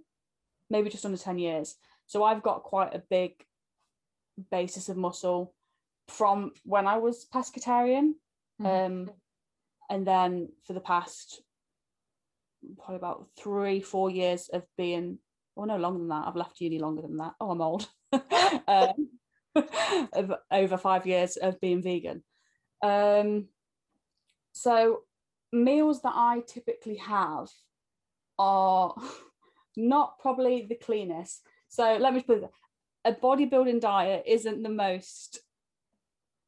maybe 0.69 0.91
just 0.91 1.07
under 1.07 1.17
10 1.17 1.39
years. 1.39 1.77
So 2.05 2.23
I've 2.23 2.43
got 2.43 2.63
quite 2.63 2.95
a 2.95 3.03
big 3.09 3.43
basis 4.51 4.91
of 4.91 4.99
muscle 4.99 5.55
from 6.09 6.53
when 6.65 6.87
I 6.87 6.99
was 6.99 7.27
pescatarian. 7.35 8.17
Mm-hmm. 8.61 8.67
Um, 8.67 9.11
and 9.89 10.07
then 10.07 10.51
for 10.67 10.75
the 10.75 10.81
past 10.81 11.41
probably 12.77 12.97
about 12.97 13.29
three, 13.39 13.81
four 13.81 14.11
years 14.11 14.49
of 14.53 14.65
being, 14.77 15.19
well, 15.57 15.67
no 15.67 15.77
longer 15.77 15.99
than 15.99 16.09
that. 16.09 16.27
I've 16.27 16.37
left 16.37 16.61
uni 16.61 16.79
longer 16.79 17.03
than 17.03 17.17
that. 17.19 17.35
Oh, 17.41 17.51
I'm 17.51 17.61
old. 17.61 17.89
um, 18.69 19.09
of 20.13 20.33
over 20.51 20.77
five 20.77 21.07
years 21.07 21.37
of 21.37 21.61
being 21.61 21.83
vegan. 21.83 22.23
Um, 22.83 23.47
so 24.53 25.03
meals 25.53 26.03
that 26.03 26.13
I 26.15 26.43
typically 26.47 26.97
have 26.97 27.49
are 28.39 28.95
not 29.77 30.19
probably 30.19 30.67
the 30.69 30.77
cleanest. 30.77 31.43
So 31.69 31.97
let 32.01 32.15
me 32.15 32.23
put 32.23 32.43
it, 32.43 32.51
a 33.05 33.13
bodybuilding 33.13 33.81
diet 33.81 34.25
isn't 34.27 34.63
the 34.63 34.69
most 34.69 35.41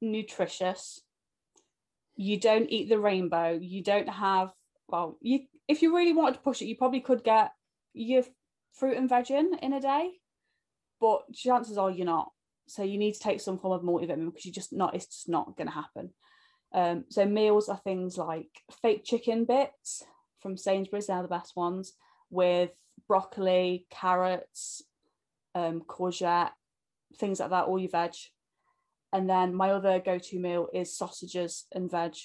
nutritious. 0.00 1.00
You 2.16 2.40
don't 2.40 2.70
eat 2.70 2.88
the 2.88 2.98
rainbow. 2.98 3.58
You 3.60 3.82
don't 3.82 4.08
have 4.08 4.52
well, 4.88 5.18
you 5.20 5.40
if 5.68 5.82
you 5.82 5.94
really 5.94 6.12
wanted 6.12 6.34
to 6.34 6.40
push 6.40 6.62
it, 6.62 6.66
you 6.66 6.76
probably 6.76 7.00
could 7.00 7.24
get 7.24 7.50
your 7.92 8.22
fruit 8.72 8.96
and 8.96 9.08
veg 9.08 9.30
in 9.30 9.52
in 9.62 9.72
a 9.72 9.80
day, 9.80 10.10
but 11.00 11.22
chances 11.32 11.78
are 11.78 11.90
you're 11.90 12.06
not. 12.06 12.30
So 12.68 12.82
you 12.82 12.98
need 12.98 13.12
to 13.14 13.20
take 13.20 13.40
some 13.40 13.58
form 13.58 13.72
of 13.72 13.82
multivitamin 13.82 14.26
because 14.26 14.44
you 14.44 14.52
just 14.52 14.72
not. 14.72 14.94
It's 14.94 15.06
just 15.06 15.28
not 15.28 15.56
going 15.56 15.68
to 15.68 15.74
happen. 15.74 16.10
Um, 16.74 17.04
so 17.08 17.24
meals 17.24 17.68
are 17.68 17.80
things 17.82 18.18
like 18.18 18.48
fake 18.82 19.04
chicken 19.04 19.44
bits 19.44 20.02
from 20.40 20.56
Sainsbury's. 20.56 21.06
They're 21.06 21.22
the 21.22 21.28
best 21.28 21.56
ones 21.56 21.92
with 22.30 22.70
broccoli, 23.08 23.86
carrots, 23.90 24.82
um, 25.54 25.82
courgette, 25.88 26.50
things 27.18 27.40
like 27.40 27.50
that. 27.50 27.66
All 27.66 27.78
your 27.78 27.90
veg. 27.90 28.14
And 29.12 29.30
then 29.30 29.54
my 29.54 29.70
other 29.70 30.00
go-to 30.00 30.38
meal 30.38 30.68
is 30.74 30.96
sausages 30.96 31.66
and 31.72 31.90
veg, 31.90 32.16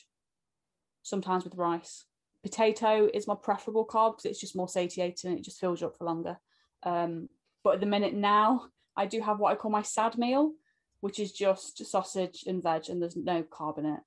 sometimes 1.03 1.43
with 1.43 1.55
rice 1.55 2.05
potato 2.43 3.09
is 3.13 3.27
my 3.27 3.35
preferable 3.35 3.85
carb 3.85 4.13
because 4.13 4.25
it's 4.25 4.39
just 4.39 4.55
more 4.55 4.67
satiating 4.67 5.29
and 5.29 5.39
it 5.39 5.45
just 5.45 5.59
fills 5.59 5.81
you 5.81 5.87
up 5.87 5.97
for 5.97 6.05
longer. 6.05 6.37
Um, 6.83 7.29
but 7.63 7.75
at 7.75 7.79
the 7.79 7.85
minute 7.85 8.13
now, 8.13 8.67
I 8.95 9.05
do 9.05 9.21
have 9.21 9.39
what 9.39 9.51
I 9.51 9.55
call 9.55 9.71
my 9.71 9.83
sad 9.83 10.17
meal, 10.17 10.53
which 11.01 11.19
is 11.19 11.31
just 11.31 11.83
sausage 11.85 12.43
and 12.47 12.61
veg, 12.61 12.89
and 12.89 13.01
there's 13.01 13.15
no 13.15 13.43
carb 13.43 13.77
in 13.77 13.85
it. 13.85 13.99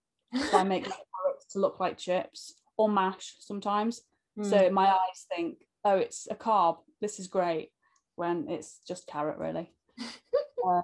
So 0.50 0.58
I 0.58 0.64
make 0.64 0.84
carrots 0.84 1.46
to 1.52 1.58
look 1.58 1.80
like 1.80 1.98
chips 1.98 2.54
or 2.76 2.88
mash 2.88 3.34
sometimes. 3.38 4.02
Mm. 4.38 4.50
So 4.50 4.70
my 4.70 4.88
eyes 4.88 5.26
think, 5.34 5.58
oh, 5.84 5.96
it's 5.96 6.26
a 6.30 6.34
carb. 6.34 6.78
This 7.00 7.18
is 7.18 7.28
great. 7.28 7.70
When 8.16 8.48
it's 8.48 8.80
just 8.86 9.06
carrot, 9.06 9.38
really. 9.38 9.72
uh, 10.66 10.82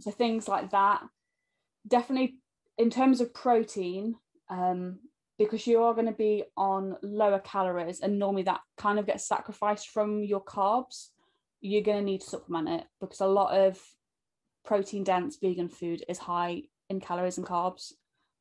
so 0.00 0.10
things 0.10 0.48
like 0.48 0.70
that. 0.70 1.02
Definitely, 1.86 2.36
in 2.76 2.90
terms 2.90 3.20
of 3.20 3.32
protein, 3.32 4.16
um, 4.50 4.98
because 5.40 5.66
you 5.66 5.82
are 5.82 5.94
going 5.94 6.06
to 6.06 6.12
be 6.12 6.44
on 6.56 6.96
lower 7.02 7.40
calories 7.40 8.00
and 8.00 8.18
normally 8.18 8.42
that 8.42 8.60
kind 8.76 8.98
of 8.98 9.06
gets 9.06 9.26
sacrificed 9.26 9.88
from 9.88 10.22
your 10.22 10.44
carbs 10.44 11.08
you're 11.60 11.82
going 11.82 11.98
to 11.98 12.04
need 12.04 12.20
to 12.20 12.28
supplement 12.28 12.68
it 12.68 12.84
because 13.00 13.20
a 13.20 13.26
lot 13.26 13.56
of 13.56 13.78
protein 14.64 15.04
dense 15.04 15.36
vegan 15.40 15.68
food 15.68 16.04
is 16.08 16.18
high 16.18 16.62
in 16.88 17.00
calories 17.00 17.38
and 17.38 17.46
carbs. 17.46 17.92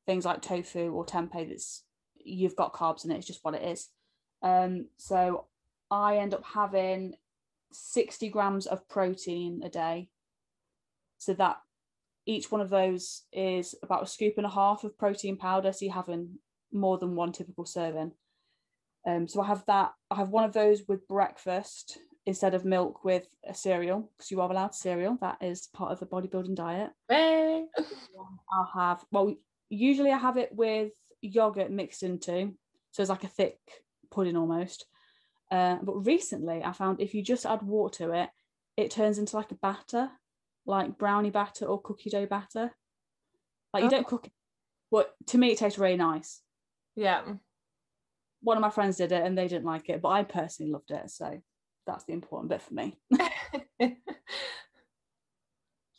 Things 0.05 0.25
like 0.25 0.41
tofu 0.41 0.91
or 0.91 1.05
tempeh 1.05 1.47
that's 1.47 1.83
you've 2.15 2.55
got 2.55 2.73
carbs 2.73 3.05
in 3.05 3.11
it 3.11 3.17
it's 3.17 3.27
just 3.27 3.43
what 3.43 3.55
it 3.55 3.63
is. 3.63 3.89
Um, 4.41 4.87
so 4.97 5.45
i 5.91 6.17
end 6.17 6.33
up 6.33 6.43
having 6.43 7.15
60 7.71 8.29
grams 8.29 8.65
of 8.65 8.87
protein 8.87 9.61
a 9.63 9.69
day. 9.69 10.09
So 11.17 11.33
that 11.33 11.57
each 12.25 12.51
one 12.51 12.61
of 12.61 12.69
those 12.69 13.23
is 13.33 13.75
about 13.83 14.03
a 14.03 14.07
scoop 14.07 14.35
and 14.37 14.45
a 14.45 14.49
half 14.49 14.83
of 14.83 14.97
protein 14.97 15.35
powder 15.35 15.73
so 15.73 15.85
you're 15.85 15.93
having 15.93 16.37
more 16.71 16.97
than 16.97 17.15
one 17.15 17.31
typical 17.31 17.65
serving. 17.65 18.11
Um, 19.07 19.27
so 19.27 19.41
I 19.41 19.47
have 19.47 19.63
that. 19.67 19.93
I 20.11 20.15
have 20.15 20.29
one 20.29 20.43
of 20.43 20.53
those 20.53 20.83
with 20.87 21.07
breakfast 21.07 21.97
instead 22.25 22.53
of 22.53 22.65
milk 22.65 23.03
with 23.03 23.27
a 23.47 23.53
cereal 23.53 24.11
because 24.15 24.29
you 24.29 24.41
are 24.41 24.51
allowed 24.51 24.75
cereal. 24.75 25.17
That 25.21 25.37
is 25.41 25.67
part 25.73 25.91
of 25.91 25.99
the 25.99 26.05
bodybuilding 26.05 26.55
diet. 26.55 26.91
Hey. 27.07 27.65
I'll 28.53 28.71
have 28.75 29.03
well. 29.11 29.35
Usually 29.69 30.11
I 30.11 30.17
have 30.17 30.37
it 30.37 30.49
with 30.51 30.91
yogurt 31.21 31.71
mixed 31.71 32.03
into, 32.03 32.53
so 32.91 33.01
it's 33.01 33.09
like 33.09 33.23
a 33.23 33.27
thick 33.27 33.57
pudding 34.11 34.37
almost. 34.37 34.85
Uh, 35.51 35.77
but 35.81 36.05
recently 36.05 36.63
I 36.63 36.73
found 36.73 36.99
if 36.99 37.13
you 37.13 37.23
just 37.23 37.45
add 37.45 37.61
water 37.61 38.05
to 38.05 38.11
it, 38.13 38.29
it 38.77 38.91
turns 38.91 39.17
into 39.17 39.35
like 39.35 39.51
a 39.51 39.55
batter, 39.55 40.09
like 40.65 40.97
brownie 40.97 41.31
batter 41.31 41.65
or 41.65 41.81
cookie 41.81 42.09
dough 42.09 42.25
batter. 42.25 42.71
Like 43.73 43.83
you 43.83 43.87
oh. 43.87 43.91
don't 43.91 44.07
cook 44.07 44.27
it, 44.27 44.33
but 44.91 45.13
to 45.27 45.37
me 45.37 45.51
it 45.51 45.57
tastes 45.57 45.79
really 45.79 45.97
nice. 45.97 46.41
Yeah. 46.95 47.21
One 48.41 48.57
of 48.57 48.61
my 48.61 48.69
friends 48.69 48.97
did 48.97 49.11
it 49.11 49.23
and 49.23 49.37
they 49.37 49.47
didn't 49.47 49.65
like 49.65 49.89
it, 49.89 50.01
but 50.01 50.09
I 50.09 50.23
personally 50.23 50.71
loved 50.71 50.91
it. 50.91 51.09
So 51.09 51.41
that's 51.85 52.05
the 52.05 52.13
important 52.13 52.49
bit 52.49 52.61
for 52.61 52.73
me. 52.73 52.97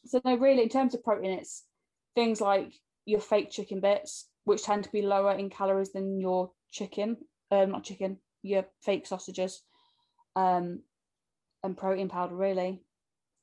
so 0.06 0.20
no, 0.24 0.36
really, 0.36 0.62
in 0.62 0.68
terms 0.68 0.94
of 0.94 1.04
protein, 1.04 1.38
it's 1.38 1.64
things 2.14 2.40
like 2.40 2.72
your 3.04 3.20
fake 3.20 3.50
chicken 3.50 3.80
bits, 3.80 4.28
which 4.44 4.62
tend 4.62 4.84
to 4.84 4.92
be 4.92 5.02
lower 5.02 5.32
in 5.32 5.50
calories 5.50 5.92
than 5.92 6.20
your 6.20 6.52
chicken, 6.70 7.16
um, 7.50 7.72
not 7.72 7.84
chicken, 7.84 8.18
your 8.42 8.64
fake 8.82 9.06
sausages, 9.06 9.62
um, 10.36 10.80
and 11.62 11.76
protein 11.76 12.08
powder 12.08 12.34
really. 12.34 12.82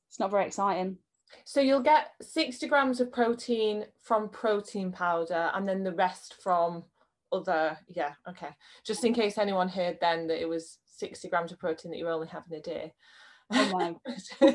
it's 0.08 0.18
not 0.18 0.30
very 0.30 0.46
exciting. 0.46 0.98
So 1.44 1.60
you'll 1.60 1.82
get 1.82 2.12
60 2.22 2.66
grams 2.68 3.00
of 3.00 3.12
protein 3.12 3.84
from 4.02 4.30
protein 4.30 4.92
powder 4.92 5.50
and 5.54 5.68
then 5.68 5.84
the 5.84 5.92
rest 5.92 6.34
from 6.42 6.84
other, 7.32 7.78
yeah, 7.88 8.12
okay. 8.28 8.50
Just 8.84 9.04
in 9.04 9.14
case 9.14 9.38
anyone 9.38 9.68
heard 9.68 9.98
then 10.00 10.26
that 10.28 10.40
it 10.40 10.48
was 10.48 10.78
60 10.96 11.28
grams 11.28 11.52
of 11.52 11.58
protein 11.58 11.90
that 11.90 11.98
you're 11.98 12.10
only 12.10 12.28
having 12.28 12.58
a 12.58 12.60
day. 12.60 12.92
Oh 13.50 13.98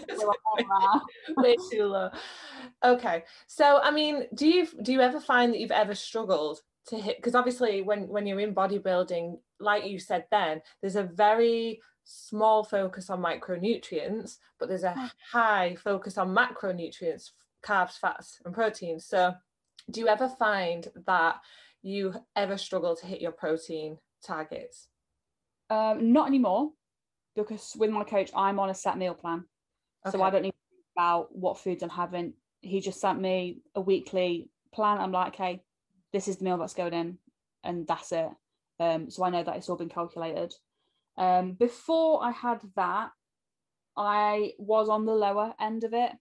Way 1.37 1.55
too 1.71 1.85
low. 1.85 2.09
Okay. 2.83 3.23
So 3.47 3.79
I 3.81 3.91
mean, 3.91 4.27
do 4.35 4.47
you 4.47 4.67
do 4.83 4.91
you 4.91 5.01
ever 5.01 5.19
find 5.19 5.51
that 5.51 5.59
you've 5.59 5.71
ever 5.71 5.95
struggled 5.95 6.59
to 6.87 6.97
hit 6.97 7.17
because 7.17 7.33
obviously 7.33 7.81
when 7.81 8.07
when 8.07 8.27
you're 8.27 8.39
in 8.39 8.53
bodybuilding, 8.53 9.39
like 9.59 9.87
you 9.87 9.97
said 9.99 10.25
then, 10.29 10.61
there's 10.81 10.95
a 10.95 11.03
very 11.03 11.81
small 12.03 12.63
focus 12.63 13.09
on 13.09 13.21
micronutrients, 13.21 14.37
but 14.59 14.67
there's 14.67 14.83
a 14.83 15.11
high 15.31 15.75
focus 15.83 16.17
on 16.17 16.35
macronutrients, 16.35 17.31
carbs, 17.65 17.97
fats, 17.97 18.39
and 18.45 18.53
proteins. 18.53 19.05
So, 19.05 19.33
do 19.89 20.01
you 20.01 20.07
ever 20.07 20.29
find 20.29 20.87
that 21.07 21.37
you 21.83 22.15
ever 22.35 22.57
struggle 22.57 22.95
to 22.95 23.05
hit 23.05 23.21
your 23.21 23.31
protein 23.31 23.97
targets? 24.25 24.87
Um, 25.69 26.13
not 26.13 26.27
anymore, 26.27 26.71
because 27.35 27.73
with 27.77 27.91
my 27.91 28.03
coach, 28.03 28.31
I'm 28.35 28.59
on 28.59 28.69
a 28.69 28.73
set 28.73 28.97
meal 28.97 29.13
plan, 29.13 29.43
okay. 30.05 30.17
so 30.17 30.23
I 30.23 30.29
don't 30.29 30.43
need 30.43 30.51
to 30.51 30.69
think 30.71 30.85
about 30.97 31.35
what 31.35 31.59
foods 31.59 31.83
I'm 31.83 31.89
having. 31.89 32.33
He 32.61 32.79
just 32.79 33.01
sent 33.01 33.19
me 33.21 33.59
a 33.75 33.81
weekly 33.81 34.49
plan. 34.73 34.99
I'm 34.99 35.11
like, 35.11 35.35
okay, 35.35 35.61
this 36.13 36.27
is 36.27 36.37
the 36.37 36.45
meal 36.45 36.57
that's 36.57 36.73
going 36.73 36.93
in, 36.93 37.17
and 37.63 37.85
that's 37.85 38.11
it. 38.11 38.29
Um, 38.79 39.09
so 39.09 39.23
I 39.23 39.29
know 39.29 39.43
that 39.43 39.57
it's 39.57 39.69
all 39.69 39.77
been 39.77 39.89
calculated. 39.89 40.53
Um, 41.17 41.53
before 41.53 42.23
I 42.23 42.31
had 42.31 42.61
that, 42.75 43.11
I 43.95 44.53
was 44.57 44.89
on 44.89 45.05
the 45.05 45.13
lower 45.13 45.53
end 45.59 45.83
of 45.83 45.93
it. 45.93 46.11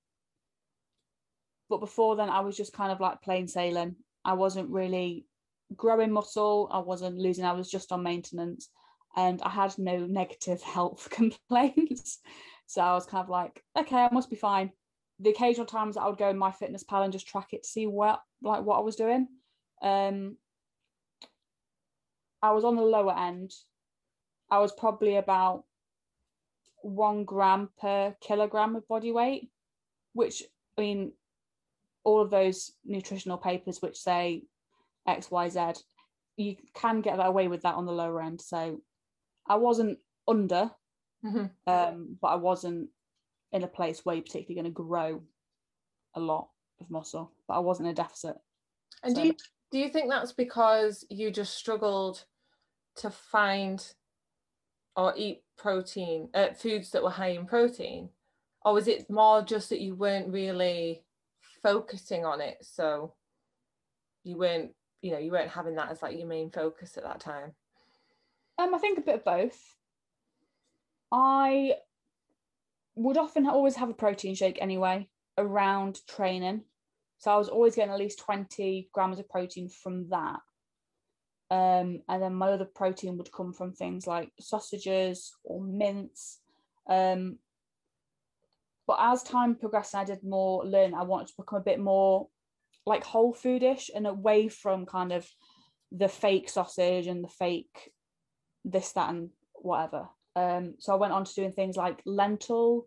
But 1.69 1.79
before 1.79 2.17
then, 2.17 2.29
I 2.29 2.41
was 2.41 2.57
just 2.57 2.75
kind 2.75 2.93
of 2.93 3.01
like 3.01 3.23
plain 3.23 3.49
sailing. 3.49 3.97
I 4.25 4.35
wasn't 4.35 4.69
really 4.69 5.27
growing 5.77 6.13
muscle, 6.13 6.69
I 6.73 6.79
wasn't 6.79 7.19
losing, 7.19 7.45
I 7.45 7.53
was 7.53 7.71
just 7.71 7.93
on 7.93 8.03
maintenance. 8.03 8.69
And 9.17 9.43
I 9.43 9.51
had 9.51 9.79
no 9.79 9.99
negative 9.99 10.63
health 10.75 11.09
complaints. 11.11 12.19
so 12.67 12.81
I 12.81 12.95
was 12.95 13.07
kind 13.07 13.23
of 13.23 13.31
like, 13.31 13.63
okay, 13.79 13.97
I 13.97 14.13
must 14.13 14.31
be 14.31 14.37
fine. 14.37 14.73
The 15.21 15.31
occasional 15.31 15.67
times 15.67 15.97
I 15.97 16.07
would 16.07 16.19
go 16.19 16.31
in 16.31 16.39
MyFitnessPal 16.39 17.05
and 17.05 17.13
just 17.13 17.29
track 17.29 17.49
it 17.53 17.63
to 17.63 17.69
see 17.69 17.87
what 17.87 18.21
like 18.43 18.63
what 18.65 18.79
I 18.79 18.81
was 18.81 18.97
doing. 18.97 19.29
Um, 19.81 20.37
I 22.43 22.53
was 22.53 22.65
on 22.65 22.75
the 22.75 22.83
lower 22.83 23.17
end 23.17 23.53
I 24.53 24.59
was 24.59 24.71
probably 24.71 25.17
about 25.17 25.65
one 26.83 27.25
gram 27.25 27.71
per 27.81 28.15
kilogram 28.21 28.77
of 28.77 28.87
body 28.87 29.11
weight, 29.11 29.49
which 30.13 30.43
I 30.77 30.83
mean, 30.83 31.13
all 32.05 32.21
of 32.21 32.29
those 32.29 32.73
nutritional 32.85 33.39
papers 33.39 33.81
which 33.81 33.97
say 33.97 34.43
X, 35.07 35.31
Y, 35.31 35.49
Z, 35.49 35.61
you 36.37 36.57
can 36.75 37.01
get 37.01 37.17
that 37.17 37.27
away 37.27 37.49
with 37.49 37.63
that 37.63 37.75
on 37.75 37.87
the 37.87 37.93
lower 37.93 38.23
end. 38.23 38.41
So 38.41 38.81
I 39.49 39.57
wasn't 39.57 39.99
under, 40.29 40.71
mm-hmm. 41.25 41.47
um, 41.67 42.17
but 42.21 42.29
I 42.29 42.37
wasn't 42.37 42.89
in 43.53 43.63
a 43.65 43.69
place 43.69 44.01
where 44.05 44.15
you're 44.15 44.25
particularly 44.25 44.55
going 44.55 44.73
to 44.73 44.83
grow 44.83 45.23
a 46.15 46.21
lot 46.21 46.49
of 46.81 46.91
muscle, 46.91 47.33
but 47.49 47.55
I 47.55 47.59
wasn't 47.59 47.89
in 47.89 47.93
a 47.93 47.97
deficit. 47.97 48.37
And 49.03 49.15
so. 49.17 49.23
do 49.23 49.29
you 49.29 49.35
do 49.71 49.79
you 49.79 49.89
think 49.89 50.11
that's 50.11 50.33
because 50.33 51.05
you 51.09 51.31
just 51.31 51.57
struggled 51.57 52.25
to 52.97 53.11
find 53.11 53.85
or 54.97 55.15
eat 55.17 55.43
protein, 55.57 56.29
uh, 56.35 56.53
foods 56.53 56.91
that 56.91 57.03
were 57.03 57.11
high 57.11 57.29
in 57.29 57.47
protein? 57.47 58.11
Or 58.65 58.75
was 58.75 58.87
it 58.87 59.11
more 59.11 59.43
just 59.43 59.71
that 59.71 59.81
you 59.81 59.95
weren't 59.95 60.33
really 60.33 61.03
focusing 61.63 62.25
on 62.25 62.41
it? 62.41 62.59
So 62.61 63.15
you 64.25 64.37
weren't, 64.37 64.73
you 65.03 65.11
know, 65.11 65.19
you 65.19 65.33
weren't 65.33 65.51
having 65.51 65.75
that 65.75 65.91
as 65.91 66.01
like 66.01 66.17
your 66.17 66.29
main 66.29 66.51
focus 66.51 66.97
at 66.97 67.03
that 67.03 67.21
time? 67.21 67.53
Um, 68.59 68.75
I 68.75 68.79
think 68.79 68.99
a 68.99 69.03
bit 69.03 69.17
of 69.17 69.25
both. 69.25 69.59
I 71.11 71.75
would 72.95 73.19
often 73.19 73.47
always 73.47 73.77
have 73.77 73.91
a 73.91 73.95
protein 73.95 74.35
shake 74.35 74.59
anyway 74.61 75.09
around 75.37 75.99
training. 76.09 76.63
So 77.19 77.33
I 77.33 77.37
was 77.37 77.49
always 77.49 77.77
getting 77.77 77.93
at 77.93 77.99
least 77.99 78.21
20 78.21 78.89
grams 78.93 79.19
of 79.19 79.29
protein 79.29 79.69
from 79.69 80.09
that. 80.09 80.41
Um, 81.51 82.03
and 82.09 82.23
then 82.23 82.35
my 82.35 82.49
other 82.49 82.65
protein 82.65 83.19
would 83.19 83.31
come 83.33 83.53
from 83.53 83.73
things 83.73 84.07
like 84.07 84.31
sausages 84.41 85.33
or 85.45 85.61
mince. 85.61 86.39
Um, 86.89 87.39
but 88.87 88.97
as 89.01 89.23
time 89.23 89.55
progressed, 89.55 89.95
I 89.95 90.05
did 90.05 90.25
more 90.25 90.65
learn. 90.65 90.95
I 90.95 91.03
wanted 91.03 91.29
to 91.29 91.35
become 91.39 91.61
a 91.61 91.65
bit 91.65 91.79
more 91.79 92.29
like 92.87 93.05
whole 93.05 93.35
foodish 93.35 93.91
and 93.95 94.07
away 94.07 94.49
from 94.49 94.87
kind 94.87 95.13
of 95.13 95.29
the 95.91 96.09
fake 96.09 96.49
sausage 96.49 97.07
and 97.07 97.23
the 97.23 97.29
fake 97.29 97.91
this, 98.65 98.93
that, 98.93 99.11
and 99.11 99.31
whatever. 99.55 100.09
Um, 100.35 100.75
so 100.79 100.93
I 100.93 100.97
went 100.97 101.13
on 101.13 101.25
to 101.25 101.35
doing 101.35 101.53
things 101.53 101.77
like 101.77 102.01
lentil 102.07 102.87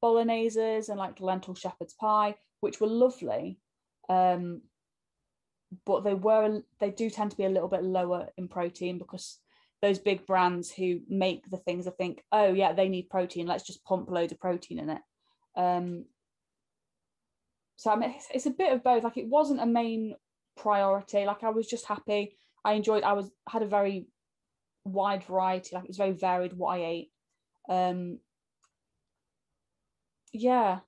bologneses 0.00 0.88
and 0.88 0.98
like 0.98 1.20
lentil 1.20 1.54
shepherd's 1.54 1.94
pie, 1.94 2.34
which 2.60 2.80
were 2.80 2.86
lovely. 2.86 3.58
Um, 4.08 4.62
but 5.84 6.04
they 6.04 6.14
were 6.14 6.62
they 6.80 6.90
do 6.90 7.10
tend 7.10 7.32
to 7.32 7.36
be 7.36 7.44
a 7.44 7.50
little 7.50 7.68
bit 7.68 7.82
lower 7.82 8.28
in 8.36 8.48
protein 8.48 8.98
because 8.98 9.38
those 9.82 9.98
big 9.98 10.26
brands 10.26 10.70
who 10.70 11.00
make 11.08 11.48
the 11.50 11.56
things 11.56 11.86
I 11.86 11.90
think 11.90 12.22
oh 12.32 12.52
yeah 12.52 12.72
they 12.72 12.88
need 12.88 13.10
protein 13.10 13.46
let's 13.46 13.66
just 13.66 13.84
pump 13.84 14.08
loads 14.08 14.32
of 14.32 14.40
protein 14.40 14.78
in 14.78 14.90
it 14.90 15.02
um 15.56 16.04
so 17.76 17.90
I 17.90 17.96
mean 17.96 18.10
it's, 18.10 18.26
it's 18.32 18.46
a 18.46 18.50
bit 18.50 18.72
of 18.72 18.82
both. 18.82 19.04
Like 19.04 19.18
it 19.18 19.28
wasn't 19.28 19.60
a 19.60 19.66
main 19.66 20.14
priority. 20.56 21.24
Like 21.24 21.44
I 21.44 21.50
was 21.50 21.66
just 21.66 21.86
happy. 21.86 22.36
I 22.64 22.72
enjoyed 22.72 23.02
I 23.02 23.12
was 23.12 23.30
had 23.48 23.62
a 23.62 23.66
very 23.66 24.06
wide 24.84 25.24
variety. 25.24 25.74
Like 25.74 25.84
it 25.84 25.90
was 25.90 25.98
very 25.98 26.12
varied 26.12 26.54
what 26.54 26.78
I 26.78 26.84
ate. 26.84 27.10
Um 27.68 28.18
yeah. 30.32 30.80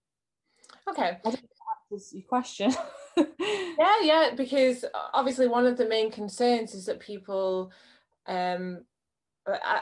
Okay. 0.88 1.18
I 1.24 1.36
your 1.90 2.22
question. 2.28 2.72
Yeah 3.78 3.94
yeah 4.02 4.30
because 4.36 4.84
obviously 5.12 5.46
one 5.48 5.66
of 5.66 5.76
the 5.76 5.88
main 5.88 6.10
concerns 6.10 6.74
is 6.74 6.86
that 6.86 7.00
people 7.00 7.72
um 8.26 8.84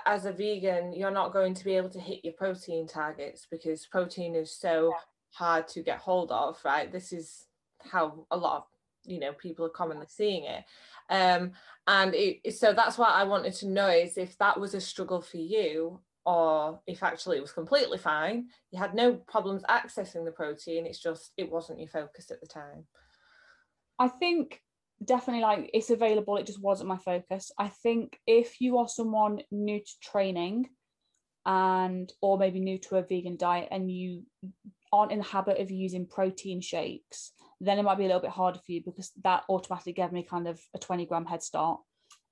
as 0.05 0.27
a 0.27 0.33
vegan 0.33 0.93
you're 0.93 1.11
not 1.11 1.33
going 1.33 1.55
to 1.55 1.65
be 1.65 1.77
able 1.77 1.89
to 1.91 2.01
hit 2.01 2.25
your 2.25 2.35
protein 2.35 2.87
targets 2.87 3.47
because 3.51 3.87
protein 3.87 4.35
is 4.35 4.51
so 4.53 4.91
yeah. 4.91 5.01
Hard 5.37 5.69
to 5.69 5.83
get 5.83 5.99
hold 5.99 6.33
of 6.33 6.59
right? 6.65 6.91
This 6.91 7.13
is 7.13 7.45
how 7.81 8.27
a 8.31 8.37
lot 8.37 8.57
of 8.57 8.65
you 9.05 9.21
know 9.21 9.33
people 9.33 9.65
are 9.67 9.71
commonly 9.71 10.07
seeing 10.09 10.45
it. 10.45 10.65
Um 11.11 11.53
and 11.87 12.15
it, 12.15 12.55
so 12.55 12.73
that's 12.73 12.99
what 12.99 13.11
i 13.11 13.23
wanted 13.23 13.53
to 13.55 13.69
know 13.69 13.89
is 13.89 14.19
if 14.19 14.37
that 14.39 14.59
was 14.59 14.75
a 14.75 14.81
struggle 14.81 15.21
for 15.21 15.37
you 15.37 16.01
or 16.25 16.81
if 16.89 17.05
actually 17.05 17.37
it 17.37 17.43
was 17.43 17.53
completely 17.53 17.99
fine. 17.99 18.49
You 18.73 18.81
had 18.81 18.95
no 18.95 19.15
problems 19.15 19.63
accessing 19.69 20.25
the 20.25 20.33
protein 20.33 20.87
it's 20.87 20.99
just 20.99 21.33
it 21.37 21.51
wasn't 21.51 21.81
your 21.81 21.89
focus 21.89 22.31
at 22.31 22.41
the 22.41 22.49
time. 22.49 22.87
I 23.99 24.09
think 24.09 24.61
definitely 25.05 25.43
like 25.43 25.71
it's 25.75 25.91
available 25.91 26.37
it 26.37 26.47
just 26.47 26.63
wasn't 26.63 26.89
my 26.89 26.99
focus. 26.99 27.53
I 27.59 27.69
think 27.69 28.19
if 28.27 28.61
you 28.61 28.79
are 28.79 28.89
someone 28.89 29.43
new 29.51 29.79
to 29.79 29.93
training 30.03 30.71
and 31.45 32.13
or 32.21 32.37
maybe 32.37 32.59
new 32.59 32.79
to 32.79 32.97
a 32.97 33.03
vegan 33.03 33.37
diet 33.37 33.69
and 33.71 33.89
you 33.89 34.25
aren't 34.97 35.13
in 35.13 35.19
the 35.19 35.25
habit 35.25 35.61
of 35.61 35.71
using 35.71 36.07
protein 36.07 36.61
shakes 36.61 37.33
then 37.61 37.79
it 37.79 37.83
might 37.83 37.99
be 37.99 38.05
a 38.05 38.07
little 38.07 38.21
bit 38.21 38.31
harder 38.31 38.59
for 38.59 38.73
you 38.73 38.83
because 38.85 39.13
that 39.23 39.45
automatically 39.49 39.93
gave 39.93 40.13
me 40.13 40.23
kind 40.23 40.47
of 40.47 40.61
a 40.75 40.79
20 40.79 41.07
gram 41.07 41.25
head 41.25 41.43
start. 41.43 41.81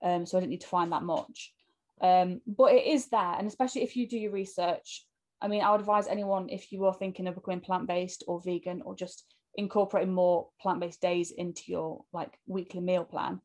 Um, 0.02 0.26
so 0.26 0.36
i 0.36 0.40
didn't 0.40 0.50
need 0.50 0.60
to 0.60 0.66
find 0.66 0.92
that 0.92 1.02
much. 1.02 1.54
Um, 2.00 2.42
but 2.46 2.72
it 2.72 2.86
is 2.86 3.08
there 3.08 3.34
and 3.38 3.46
especially 3.46 3.82
if 3.82 3.96
you 3.96 4.08
do 4.08 4.18
your 4.18 4.32
research 4.32 5.06
i 5.40 5.46
mean 5.46 5.62
i 5.62 5.70
would 5.70 5.80
advise 5.80 6.08
anyone 6.08 6.48
if 6.48 6.72
you 6.72 6.84
are 6.86 6.92
thinking 6.92 7.28
of 7.28 7.36
becoming 7.36 7.60
plant-based 7.60 8.24
or 8.26 8.42
vegan 8.44 8.82
or 8.82 8.96
just 8.96 9.24
incorporating 9.54 10.12
more 10.12 10.48
plant-based 10.60 11.00
days 11.00 11.30
into 11.30 11.62
your 11.68 12.04
like 12.12 12.36
weekly 12.46 12.80
meal 12.80 13.04
plan 13.04 13.40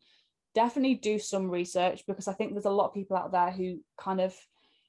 definitely 0.55 0.95
do 0.95 1.19
some 1.19 1.49
research 1.49 2.03
because 2.07 2.27
i 2.27 2.33
think 2.33 2.51
there's 2.51 2.65
a 2.65 2.71
lot 2.71 2.87
of 2.87 2.93
people 2.95 3.15
out 3.15 3.31
there 3.31 3.51
who 3.51 3.79
kind 3.99 4.19
of 4.19 4.35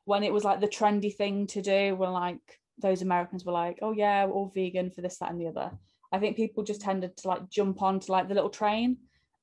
when 0.07 0.23
it 0.23 0.33
was 0.33 0.43
like 0.43 0.61
the 0.61 0.66
trendy 0.66 1.14
thing 1.14 1.47
to 1.47 1.61
do 1.61 1.95
were 1.95 2.09
like 2.09 2.60
those 2.81 3.03
americans 3.03 3.45
were 3.45 3.53
like 3.53 3.79
oh 3.83 3.93
yeah 3.93 4.25
we're 4.25 4.33
all 4.33 4.53
vegan 4.55 4.90
for 4.90 5.01
this 5.01 5.19
that 5.19 5.31
and 5.31 5.40
the 5.40 5.49
other. 5.49 5.71
I 6.12 6.19
think 6.19 6.37
people 6.37 6.64
just 6.64 6.81
tended 6.81 7.16
to 7.19 7.29
like 7.29 7.49
jump 7.49 7.83
onto 7.83 8.11
like 8.11 8.27
the 8.29 8.35
little 8.35 8.51
train 8.51 8.97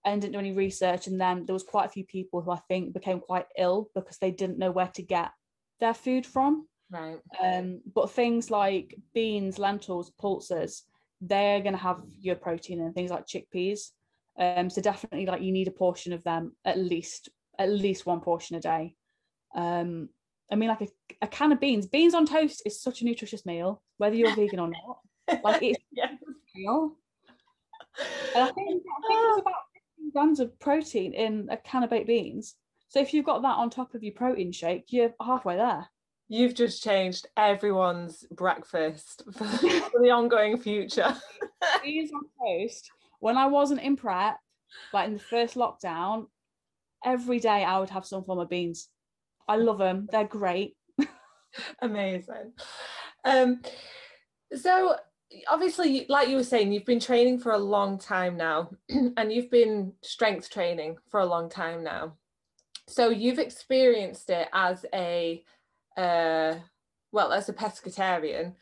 and 0.04 0.22
didn't 0.22 0.34
do 0.34 0.40
any 0.40 0.52
research 0.52 1.08
and 1.08 1.20
then 1.20 1.46
there 1.46 1.54
was 1.54 1.64
quite 1.64 1.86
a 1.86 1.90
few 1.90 2.06
people 2.06 2.42
who 2.42 2.52
i 2.52 2.60
think 2.68 2.94
became 2.94 3.20
quite 3.20 3.46
ill 3.58 3.90
because 3.96 4.18
they 4.18 4.32
didn't 4.32 4.60
know 4.60 4.72
where 4.72 4.92
to 4.94 5.02
get 5.02 5.32
their 5.80 5.94
food 5.94 6.26
from. 6.26 6.68
Right. 6.90 7.20
Um 7.42 7.82
but 7.94 8.12
things 8.12 8.50
like 8.50 8.96
beans 9.14 9.60
lentils 9.60 10.12
pulses 10.12 10.84
they're 11.20 11.62
going 11.62 11.74
to 11.74 11.80
have 11.80 12.04
your 12.20 12.36
protein 12.36 12.80
and 12.80 12.94
things 12.94 13.10
like 13.12 13.26
chickpeas. 13.26 13.92
Um 14.40 14.70
so 14.70 14.82
definitely 14.82 15.26
like 15.26 15.42
you 15.42 15.52
need 15.52 15.68
a 15.68 15.72
portion 15.72 16.14
of 16.14 16.24
them 16.24 16.56
at 16.64 16.78
least 16.78 17.30
at 17.60 17.70
least 17.70 18.06
one 18.06 18.22
portion 18.22 18.56
a 18.56 18.60
day. 18.60 18.96
Um 19.56 20.10
i 20.52 20.56
mean 20.56 20.70
like 20.70 20.82
a, 20.82 20.88
a 21.22 21.28
can 21.28 21.52
of 21.52 21.60
beans 21.60 21.86
beans 21.88 22.14
on 22.14 22.26
toast 22.26 22.62
is 22.66 22.82
such 22.82 23.02
a 23.02 23.06
nutritious 23.06 23.46
meal 23.46 23.82
whether 23.98 24.16
you're 24.16 24.36
vegan 24.36 24.60
or 24.60 24.70
not 24.70 25.42
Like 25.44 25.62
it's 25.62 25.80
Yeah. 25.92 26.12
real. 26.56 26.96
And 28.36 28.44
I 28.44 28.52
think, 28.52 28.84
I 28.86 29.08
think 29.08 29.22
there's 29.22 29.40
about 29.40 29.54
15 29.98 30.12
grams 30.14 30.40
of 30.40 30.60
protein 30.60 31.14
in 31.14 31.48
a 31.52 31.58
can 31.58 31.84
of 31.84 31.90
baked 31.90 32.08
beans. 32.08 32.56
So 32.90 33.00
if 33.00 33.14
you've 33.14 33.26
got 33.26 33.42
that 33.42 33.58
on 33.58 33.70
top 33.70 33.96
of 33.96 34.04
your 34.04 34.14
protein 34.14 34.52
shake, 34.52 34.86
you're 34.94 35.14
halfway 35.22 35.56
there. 35.58 35.88
You've 36.30 36.54
just 36.54 36.84
changed 36.84 37.28
everyone's 37.36 38.24
breakfast 38.32 39.24
for, 39.34 39.46
for 39.92 40.00
the 40.02 40.12
ongoing 40.12 40.58
future. 40.58 41.16
Beans 41.84 42.12
on 42.14 42.24
toast. 42.40 42.90
When 43.20 43.38
I 43.38 43.48
wasn't 43.48 43.82
in 43.82 43.96
prep, 43.98 44.38
like 44.94 45.08
in 45.08 45.14
the 45.14 45.20
first 45.20 45.56
lockdown, 45.56 46.28
every 47.04 47.40
day 47.40 47.64
I 47.64 47.80
would 47.80 47.90
have 47.90 48.06
some 48.06 48.24
form 48.24 48.40
of 48.40 48.50
beans. 48.50 48.90
I 49.48 49.56
love 49.56 49.78
them. 49.78 50.08
They're 50.12 50.26
great. 50.28 50.76
Amazing. 51.82 52.54
Um, 53.24 53.62
so 54.56 54.96
obviously, 55.48 56.06
like 56.10 56.30
you 56.30 56.36
were 56.38 56.44
saying, 56.44 56.72
you've 56.72 56.86
been 56.86 57.00
training 57.00 57.40
for 57.40 57.52
a 57.52 57.58
long 57.58 57.98
time 57.98 58.38
now, 58.38 58.70
and 58.90 59.32
you've 59.32 59.52
been 59.52 59.94
strength 60.02 60.50
training 60.50 60.98
for 61.10 61.20
a 61.20 61.26
long 61.26 61.50
time 61.50 61.84
now. 61.84 62.14
So 62.88 63.10
you've 63.10 63.40
experienced 63.40 64.30
it 64.30 64.48
as 64.54 64.86
a, 64.94 65.44
uh, 65.98 66.56
well, 67.12 67.34
as 67.34 67.50
a 67.50 67.54
pescatarian, 67.54 68.54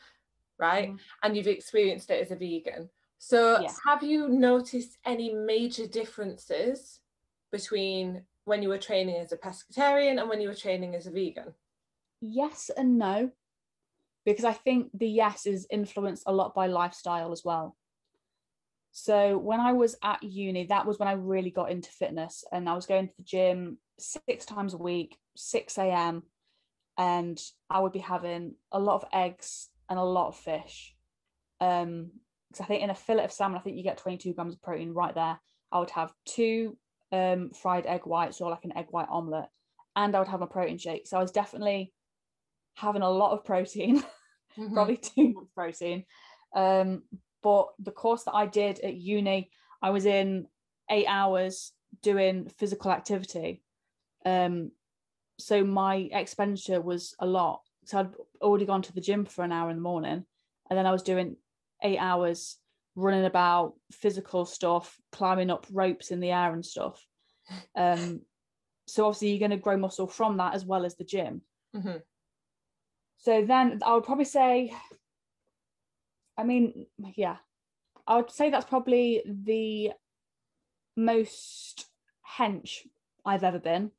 right? 0.57 0.89
Mhm. 0.89 0.99
And 1.23 1.37
you've 1.37 1.47
experienced 1.47 2.09
it 2.09 2.21
as 2.21 2.31
a 2.31 2.35
vegan. 2.35 2.89
So 3.19 3.59
Yes. 3.61 3.79
have 3.85 4.03
you 4.03 4.27
noticed 4.27 4.97
any 5.05 5.33
major 5.33 5.87
differences 5.87 7.01
between 7.51 8.25
when 8.45 8.63
you 8.63 8.69
were 8.69 8.77
training 8.77 9.17
as 9.17 9.31
a 9.31 9.37
pescatarian 9.37 10.19
and 10.19 10.29
when 10.29 10.39
you 10.39 10.47
were 10.47 10.55
training 10.55 10.95
as 10.95 11.07
a 11.07 11.11
vegan? 11.11 11.53
Yes 12.21 12.71
and 12.75 12.97
no, 12.97 13.31
because 14.25 14.45
I 14.45 14.53
think 14.53 14.89
the 14.93 15.07
yes 15.07 15.45
is 15.45 15.67
influenced 15.69 16.23
a 16.25 16.33
lot 16.33 16.55
by 16.55 16.67
lifestyle 16.67 17.31
as 17.31 17.43
well. 17.43 17.75
So 18.91 19.37
when 19.37 19.59
I 19.59 19.73
was 19.73 19.97
at 20.03 20.23
uni, 20.23 20.67
that 20.67 20.85
was 20.85 20.97
when 20.97 21.09
I 21.09 21.13
really 21.13 21.51
got 21.51 21.69
into 21.69 21.89
fitness 21.89 22.45
and 22.51 22.69
I 22.69 22.73
was 22.73 22.85
going 22.85 23.09
to 23.09 23.13
the 23.17 23.23
gym 23.23 23.77
six 23.99 24.45
times 24.45 24.73
a 24.73 24.77
week, 24.77 25.17
6 25.35 25.77
a.m. 25.79 26.23
And 26.97 27.37
I 27.69 27.81
would 27.81 27.91
be 27.91 27.99
having 27.99 28.55
a 28.71 28.79
lot 28.79 28.95
of 28.95 29.09
eggs 29.11 29.69
and 29.89 29.99
a 29.99 30.03
lot 30.03 30.29
of 30.29 30.37
fish. 30.37 30.95
Um, 31.59 32.11
because 32.49 32.63
I 32.63 32.67
think 32.67 32.83
in 32.83 32.89
a 32.89 32.95
fillet 32.95 33.25
of 33.25 33.33
salmon, 33.33 33.57
I 33.57 33.61
think 33.61 33.75
you 33.75 33.83
get 33.83 33.97
22 33.97 34.33
grams 34.33 34.53
of 34.53 34.61
protein 34.61 34.93
right 34.93 35.13
there. 35.13 35.41
I 35.73 35.79
would 35.79 35.89
have 35.89 36.13
two 36.25 36.77
um 37.11 37.51
fried 37.51 37.85
egg 37.85 38.05
whites 38.05 38.41
or 38.41 38.49
like 38.49 38.65
an 38.65 38.77
egg 38.77 38.87
white 38.89 39.09
omelette, 39.09 39.49
and 39.95 40.15
I 40.15 40.19
would 40.19 40.27
have 40.27 40.39
my 40.39 40.45
protein 40.47 40.77
shake. 40.77 41.07
So 41.07 41.17
I 41.17 41.21
was 41.21 41.31
definitely 41.31 41.93
having 42.75 43.01
a 43.01 43.09
lot 43.09 43.31
of 43.31 43.45
protein 43.45 44.03
Mhm. 44.57 44.73
probably 44.73 44.97
too 44.97 45.33
much 45.33 45.47
protein. 45.53 46.05
Um, 46.55 47.03
but 47.43 47.67
the 47.79 47.91
course 47.91 48.23
that 48.23 48.33
I 48.33 48.45
did 48.45 48.79
at 48.79 48.95
uni, 48.95 49.51
I 49.81 49.89
was 49.89 50.05
in 50.05 50.47
eight 50.89 51.07
hours 51.07 51.73
doing 52.01 52.47
physical 52.47 52.91
activity. 52.91 53.63
Um, 54.25 54.71
so 55.37 55.63
my 55.63 55.95
expenditure 56.11 56.81
was 56.81 57.15
a 57.19 57.25
lot. 57.25 57.61
So 57.85 57.99
I'd 57.99 58.13
already 58.41 58.65
gone 58.65 58.81
to 58.83 58.93
the 58.93 59.01
gym 59.01 59.25
for 59.25 59.43
an 59.43 59.51
hour 59.51 59.69
in 59.69 59.77
the 59.77 59.81
morning, 59.81 60.25
and 60.69 60.77
then 60.77 60.85
I 60.85 60.91
was 60.91 61.03
doing 61.03 61.37
eight 61.83 61.99
hours 61.99 62.57
running 62.95 63.25
about 63.25 63.73
physical 63.91 64.45
stuff, 64.45 64.95
climbing 65.11 65.51
up 65.51 65.67
ropes 65.71 66.11
in 66.11 66.19
the 66.19 66.31
air 66.31 66.53
and 66.53 66.65
stuff. 66.65 67.03
Um, 67.75 68.21
so 68.87 69.05
obviously 69.05 69.29
you're 69.29 69.39
going 69.39 69.51
to 69.51 69.57
grow 69.57 69.77
muscle 69.77 70.07
from 70.07 70.37
that 70.37 70.55
as 70.55 70.65
well 70.65 70.83
as 70.83 70.95
the 70.95 71.03
gym. 71.03 71.41
Mhm. 71.75 72.01
So 73.17 73.45
then 73.45 73.81
I 73.85 73.93
would 73.93 74.03
probably 74.03 74.25
say, 74.25 74.73
I 76.37 76.43
mean, 76.43 76.87
yeah, 77.15 77.37
I 78.07 78.17
would 78.17 78.31
say 78.31 78.49
that's 78.49 78.65
probably 78.65 79.23
the 79.25 79.91
most 80.95 81.87
hench 82.37 82.87
I've 83.25 83.43
ever 83.43 83.59
been. 83.59 83.91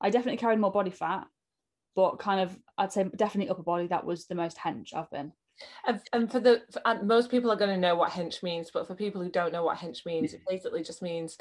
I 0.00 0.10
definitely 0.10 0.38
carried 0.38 0.58
more 0.58 0.72
body 0.72 0.90
fat, 0.90 1.26
but 1.94 2.18
kind 2.18 2.40
of, 2.40 2.58
I'd 2.76 2.92
say 2.92 3.04
definitely 3.04 3.50
upper 3.50 3.62
body, 3.62 3.86
that 3.88 4.04
was 4.04 4.26
the 4.26 4.34
most 4.34 4.56
hench 4.56 4.94
I've 4.94 5.10
been. 5.10 5.32
And, 5.86 6.00
and 6.12 6.30
for 6.30 6.40
the 6.40 6.62
for, 6.70 6.82
and 6.84 7.06
most 7.06 7.30
people 7.30 7.50
are 7.50 7.56
going 7.56 7.74
to 7.74 7.80
know 7.80 7.94
what 7.94 8.10
hench 8.10 8.42
means, 8.42 8.70
but 8.72 8.86
for 8.86 8.94
people 8.94 9.22
who 9.22 9.30
don't 9.30 9.52
know 9.52 9.64
what 9.64 9.78
hench 9.78 10.04
means, 10.06 10.34
it 10.34 10.40
basically 10.48 10.82
just 10.82 11.02
means 11.02 11.38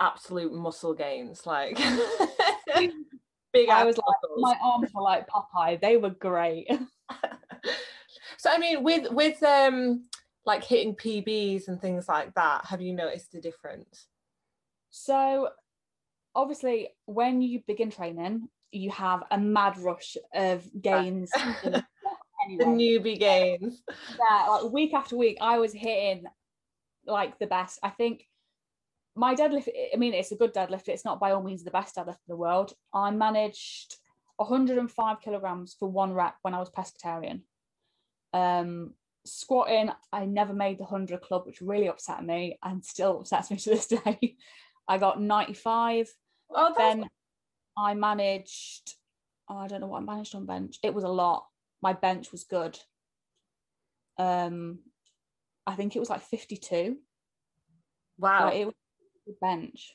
absolute 0.00 0.52
muscle 0.52 0.94
gains, 0.94 1.46
like 1.46 1.76
big. 3.52 3.68
I 3.70 3.84
was 3.84 3.96
like, 3.98 4.16
my 4.36 4.56
arms 4.62 4.90
were 4.94 5.02
like 5.02 5.28
Popeye, 5.28 5.80
they 5.80 5.96
were 5.96 6.10
great. 6.10 6.68
so 8.38 8.50
I 8.50 8.58
mean, 8.58 8.82
with 8.82 9.10
with 9.10 9.42
um 9.42 10.04
like 10.46 10.64
hitting 10.64 10.94
PBs 10.94 11.68
and 11.68 11.80
things 11.80 12.08
like 12.08 12.34
that, 12.34 12.66
have 12.66 12.80
you 12.80 12.92
noticed 12.92 13.34
a 13.34 13.40
difference? 13.40 14.06
So, 14.90 15.48
obviously, 16.34 16.90
when 17.06 17.40
you 17.40 17.62
begin 17.66 17.90
training, 17.90 18.48
you 18.70 18.90
have 18.90 19.22
a 19.30 19.38
mad 19.38 19.78
rush 19.78 20.16
of 20.34 20.68
gains. 20.80 21.30
In 22.48 22.56
the 22.58 22.64
The 22.64 22.70
newbie 22.70 23.18
gains. 23.18 23.82
yeah, 24.10 24.46
like 24.48 24.72
week 24.72 24.94
after 24.94 25.16
week, 25.16 25.38
I 25.40 25.58
was 25.58 25.72
hitting 25.72 26.24
like 27.06 27.38
the 27.38 27.46
best. 27.46 27.78
I 27.82 27.90
think 27.90 28.26
my 29.16 29.34
deadlift, 29.34 29.68
I 29.92 29.96
mean, 29.96 30.14
it's 30.14 30.32
a 30.32 30.36
good 30.36 30.54
deadlift. 30.54 30.88
It's 30.88 31.04
not 31.04 31.20
by 31.20 31.30
all 31.32 31.42
means 31.42 31.62
the 31.62 31.70
best 31.70 31.96
deadlift 31.96 32.08
in 32.08 32.28
the 32.28 32.36
world. 32.36 32.72
I 32.92 33.10
managed 33.10 33.96
105 34.36 35.20
kilograms 35.20 35.76
for 35.78 35.88
one 35.88 36.12
rep 36.12 36.34
when 36.42 36.54
I 36.54 36.58
was 36.58 36.70
pescatarian. 36.70 37.42
Um, 38.32 38.94
squatting, 39.24 39.90
I 40.12 40.24
never 40.26 40.52
made 40.52 40.78
the 40.78 40.82
100 40.84 41.20
club, 41.20 41.46
which 41.46 41.60
really 41.60 41.88
upset 41.88 42.24
me 42.24 42.58
and 42.62 42.84
still 42.84 43.20
upsets 43.20 43.50
me 43.50 43.56
to 43.58 43.70
this 43.70 43.86
day. 44.04 44.36
I 44.88 44.98
got 44.98 45.20
95. 45.20 46.08
Oh, 46.50 46.74
Then 46.76 47.08
I 47.78 47.94
managed, 47.94 48.94
oh, 49.48 49.56
I 49.58 49.68
don't 49.68 49.80
know 49.80 49.86
what 49.86 50.02
I 50.02 50.04
managed 50.04 50.34
on 50.34 50.46
bench. 50.46 50.78
It 50.82 50.92
was 50.94 51.04
a 51.04 51.08
lot. 51.08 51.46
My 51.84 51.92
bench 51.92 52.32
was 52.32 52.44
good. 52.44 52.78
Um, 54.18 54.78
I 55.66 55.74
think 55.74 55.94
it 55.94 56.00
was 56.00 56.08
like 56.08 56.22
52. 56.22 56.96
wow. 58.18 58.46
Like, 58.46 58.54
it 58.54 58.64
was 58.64 58.74
a 59.28 59.32
bench. 59.44 59.94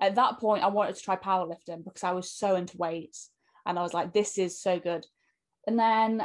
At 0.00 0.14
that 0.14 0.40
point, 0.40 0.64
I 0.64 0.68
wanted 0.68 0.96
to 0.96 1.02
try 1.02 1.16
powerlifting 1.16 1.84
because 1.84 2.02
I 2.02 2.12
was 2.12 2.30
so 2.30 2.56
into 2.56 2.78
weights 2.78 3.30
and 3.66 3.78
I 3.78 3.82
was 3.82 3.92
like, 3.92 4.14
this 4.14 4.38
is 4.38 4.60
so 4.60 4.80
good. 4.80 5.04
And 5.66 5.78
then 5.78 6.24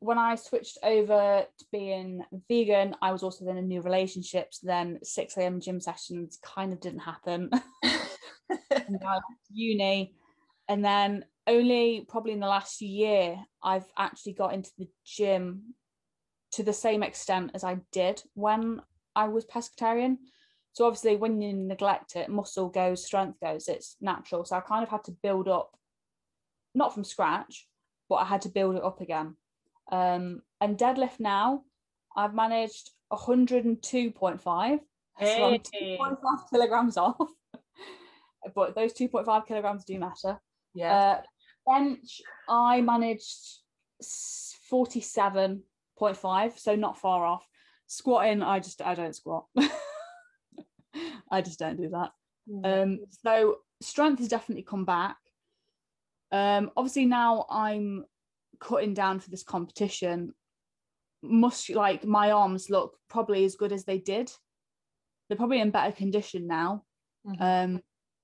when 0.00 0.18
I 0.18 0.34
switched 0.34 0.76
over 0.82 1.46
to 1.58 1.64
being 1.72 2.22
vegan, 2.46 2.94
I 3.00 3.12
was 3.12 3.22
also 3.22 3.48
in 3.48 3.56
a 3.56 3.62
new 3.62 3.80
relationship. 3.80 4.48
So 4.52 4.66
then 4.66 4.98
6 5.02 5.36
a.m. 5.38 5.60
gym 5.60 5.80
sessions 5.80 6.38
kind 6.42 6.74
of 6.74 6.80
didn't 6.80 7.00
happen. 7.00 7.50
and 8.70 8.98
I 9.02 9.12
went 9.12 9.40
to 9.48 9.54
uni. 9.54 10.14
And 10.68 10.84
then 10.84 11.24
only 11.46 12.04
probably 12.08 12.32
in 12.32 12.40
the 12.40 12.46
last 12.46 12.80
year, 12.80 13.38
I've 13.62 13.86
actually 13.96 14.32
got 14.32 14.54
into 14.54 14.70
the 14.78 14.88
gym 15.04 15.74
to 16.52 16.62
the 16.62 16.72
same 16.72 17.02
extent 17.02 17.52
as 17.54 17.64
I 17.64 17.78
did 17.92 18.22
when 18.34 18.80
I 19.14 19.28
was 19.28 19.44
pescatarian. 19.44 20.18
So 20.72 20.86
obviously, 20.86 21.16
when 21.16 21.40
you 21.40 21.52
neglect 21.54 22.16
it, 22.16 22.28
muscle 22.28 22.68
goes, 22.68 23.04
strength 23.04 23.40
goes. 23.40 23.68
It's 23.68 23.96
natural. 24.00 24.44
So 24.44 24.56
I 24.56 24.60
kind 24.60 24.82
of 24.82 24.90
had 24.90 25.04
to 25.04 25.12
build 25.22 25.48
up, 25.48 25.76
not 26.74 26.92
from 26.92 27.04
scratch, 27.04 27.66
but 28.08 28.16
I 28.16 28.24
had 28.24 28.42
to 28.42 28.48
build 28.48 28.76
it 28.76 28.84
up 28.84 29.00
again. 29.00 29.36
Um, 29.90 30.42
and 30.60 30.76
deadlift 30.76 31.20
now, 31.20 31.62
I've 32.16 32.34
managed 32.34 32.90
102.5. 33.12 34.80
So 35.24 35.44
I'm 35.44 35.60
2.5 35.60 36.18
kilograms 36.50 36.96
off. 36.98 37.16
but 38.54 38.74
those 38.74 38.92
2.5 38.92 39.46
kilograms 39.46 39.84
do 39.84 39.98
matter. 39.98 40.40
Yeah. 40.76 40.94
Uh, 40.94 41.22
bench, 41.66 42.20
I 42.48 42.80
managed 42.80 43.60
47.5, 44.72 46.58
so 46.58 46.76
not 46.76 46.98
far 46.98 47.24
off. 47.26 47.46
Squatting, 47.88 48.42
I 48.42 48.60
just 48.60 48.82
I 48.82 48.94
don't 48.94 49.14
squat. 49.14 49.46
I 51.30 51.40
just 51.42 51.58
don't 51.58 51.76
do 51.76 51.88
that. 51.90 52.10
Um, 52.64 53.00
so 53.24 53.56
strength 53.80 54.18
has 54.20 54.28
definitely 54.28 54.62
come 54.64 54.84
back. 54.84 55.16
Um, 56.32 56.70
obviously 56.76 57.06
now 57.06 57.46
I'm 57.50 58.04
cutting 58.60 58.94
down 58.94 59.20
for 59.20 59.30
this 59.30 59.42
competition. 59.42 60.34
Must 61.22 61.70
like 61.70 62.04
my 62.04 62.30
arms 62.32 62.70
look 62.70 62.96
probably 63.08 63.44
as 63.44 63.56
good 63.56 63.72
as 63.72 63.84
they 63.84 63.98
did. 63.98 64.30
They're 65.28 65.36
probably 65.36 65.60
in 65.60 65.70
better 65.70 65.92
condition 65.92 66.46
now 66.46 66.84
Mhm. 67.26 67.40
um, 67.40 67.82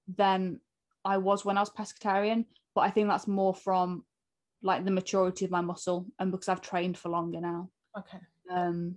than 0.09 0.61
I 1.05 1.19
was 1.19 1.45
when 1.45 1.57
I 1.57 1.61
was 1.61 1.71
pescatarian. 1.71 2.47
But 2.75 2.83
I 2.83 2.91
think 2.91 3.09
that's 3.09 3.29
more 3.29 3.55
from 3.55 4.05
like 4.63 4.85
the 4.85 4.91
maturity 4.91 5.45
of 5.45 5.51
my 5.51 5.61
muscle 5.61 6.07
and 6.19 6.31
because 6.31 6.49
I've 6.49 6.63
trained 6.63 6.97
for 6.97 7.11
longer 7.11 7.41
now. 7.41 7.69
okay. 7.99 8.19
Um, 8.51 8.97